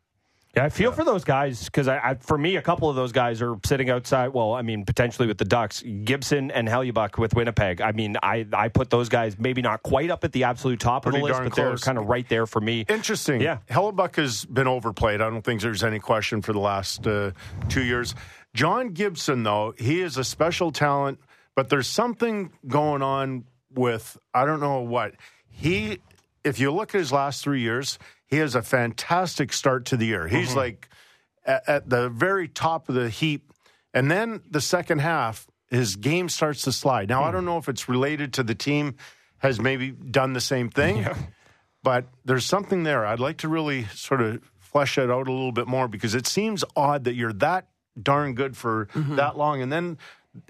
[0.56, 3.10] Yeah, I feel for those guys because I, I, for me, a couple of those
[3.10, 4.28] guys are sitting outside.
[4.28, 7.80] Well, I mean, potentially with the Ducks, Gibson and Hellebuyck with Winnipeg.
[7.80, 11.02] I mean, I, I put those guys maybe not quite up at the absolute top
[11.02, 11.80] Pretty of the list, but close.
[11.80, 12.84] they're kind of right there for me.
[12.88, 13.40] Interesting.
[13.40, 15.20] Yeah, Hellebuyck has been overplayed.
[15.20, 17.32] I don't think there's any question for the last uh,
[17.68, 18.14] two years.
[18.54, 21.18] John Gibson, though, he is a special talent,
[21.56, 25.14] but there's something going on with I don't know what
[25.48, 25.98] he.
[26.44, 30.06] If you look at his last three years, he has a fantastic start to the
[30.06, 30.28] year.
[30.28, 30.58] He's mm-hmm.
[30.58, 30.88] like
[31.44, 33.52] at, at, the very top of the heap.
[33.92, 37.08] And then the second half, his game starts to slide.
[37.08, 37.26] Now, mm.
[37.26, 38.96] I don't know if it's related to the team
[39.38, 41.16] has maybe done the same thing, yeah.
[41.82, 43.04] but there's something there.
[43.04, 46.26] I'd like to really sort of flesh it out a little bit more because it
[46.26, 47.68] seems odd that you're that
[48.00, 49.16] darn good for mm-hmm.
[49.16, 49.62] that long.
[49.62, 49.98] And then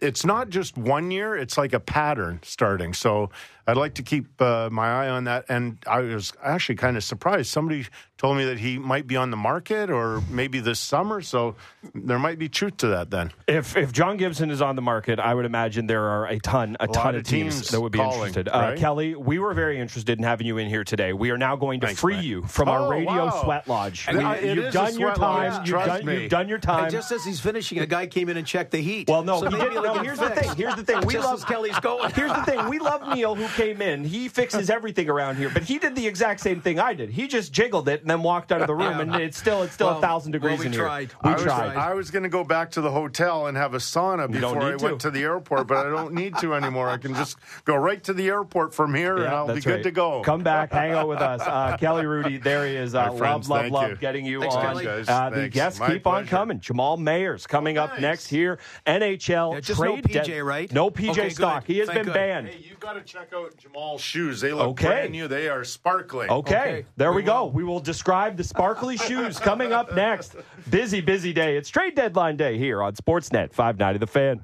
[0.01, 2.95] it's not just one year, it's like a pattern starting.
[2.95, 3.31] So
[3.67, 5.47] I'd like to keep uh, my eye on that.
[5.49, 7.51] And I was actually kind of surprised.
[7.51, 7.87] Somebody
[8.19, 11.21] told me that he might be on the market or maybe this summer.
[11.21, 11.57] So
[11.95, 13.33] there might be truth to that then.
[13.49, 16.77] If if John Gibson is on the market, I would imagine there are a ton
[16.79, 18.49] a, a ton of, of teams, teams, that would be calling, interested.
[18.49, 18.75] Uh, right?
[18.75, 21.13] Uh, Kelly, we were very interested in having you in here today.
[21.13, 22.25] We are now going to Thanks, free man.
[22.25, 23.43] you from oh, our radio wow.
[23.43, 24.07] sweat lodge.
[24.11, 24.19] We,
[24.53, 25.65] you've done your time.
[25.65, 26.85] You've done, you've done, your time.
[26.85, 29.09] And just as he's finishing, a guy came in and checked the heat.
[29.09, 29.83] Well, no, so he didn't.
[29.83, 30.55] No, here's the thing.
[30.57, 30.95] Here's the thing.
[31.05, 32.11] We love Kelly's going.
[32.15, 32.69] Here's the thing.
[32.69, 34.05] We love Neil, who came in.
[34.05, 37.11] He fixes everything around here, but he did the exact same thing I did.
[37.11, 39.73] He just jiggled it and then walked out of the room, and it's still it's
[39.75, 41.09] still Well, a thousand degrees well, we in tried.
[41.11, 41.19] here.
[41.25, 41.77] We I was, tried.
[41.77, 44.73] I was going to go back to the hotel and have a sauna before I
[44.73, 45.09] need went to.
[45.09, 46.89] to the airport, but I don't need to anymore.
[46.89, 49.71] I can just go right to the airport from here, and Yeah, I'll be good
[49.75, 49.83] right.
[49.83, 50.23] to go.
[50.23, 51.41] Come back, hang out with us.
[51.43, 52.95] Uh, Kelly Hrudey, there he is.
[52.95, 53.97] Uh, My love, love, love you.
[53.97, 54.85] getting you Thanks, on.
[54.85, 56.61] Guys, Uh, the guests My keep on coming.
[56.61, 58.01] Jamal Mayers coming up Nice.
[58.01, 58.59] next here.
[58.87, 60.73] NHL Yeah, just no trade PJ, dead- right?
[60.73, 61.67] No PJ Okay, stock.
[61.67, 61.73] good.
[61.73, 62.15] He has Thank been God.
[62.15, 62.49] banned.
[62.49, 64.41] Hey, you've got to check out Jamal's shoes.
[64.41, 64.87] They look Okay.
[64.87, 65.29] brand new.
[65.29, 66.31] They are sparkling.
[66.31, 67.45] Okay, Okay, there we, we go.
[67.45, 67.51] will.
[67.53, 70.37] We will describe the sparkly shoes coming up next.
[70.71, 71.57] Busy, busy day.
[71.57, 74.41] It's trade deadline day here on Sportsnet 590 The Fan.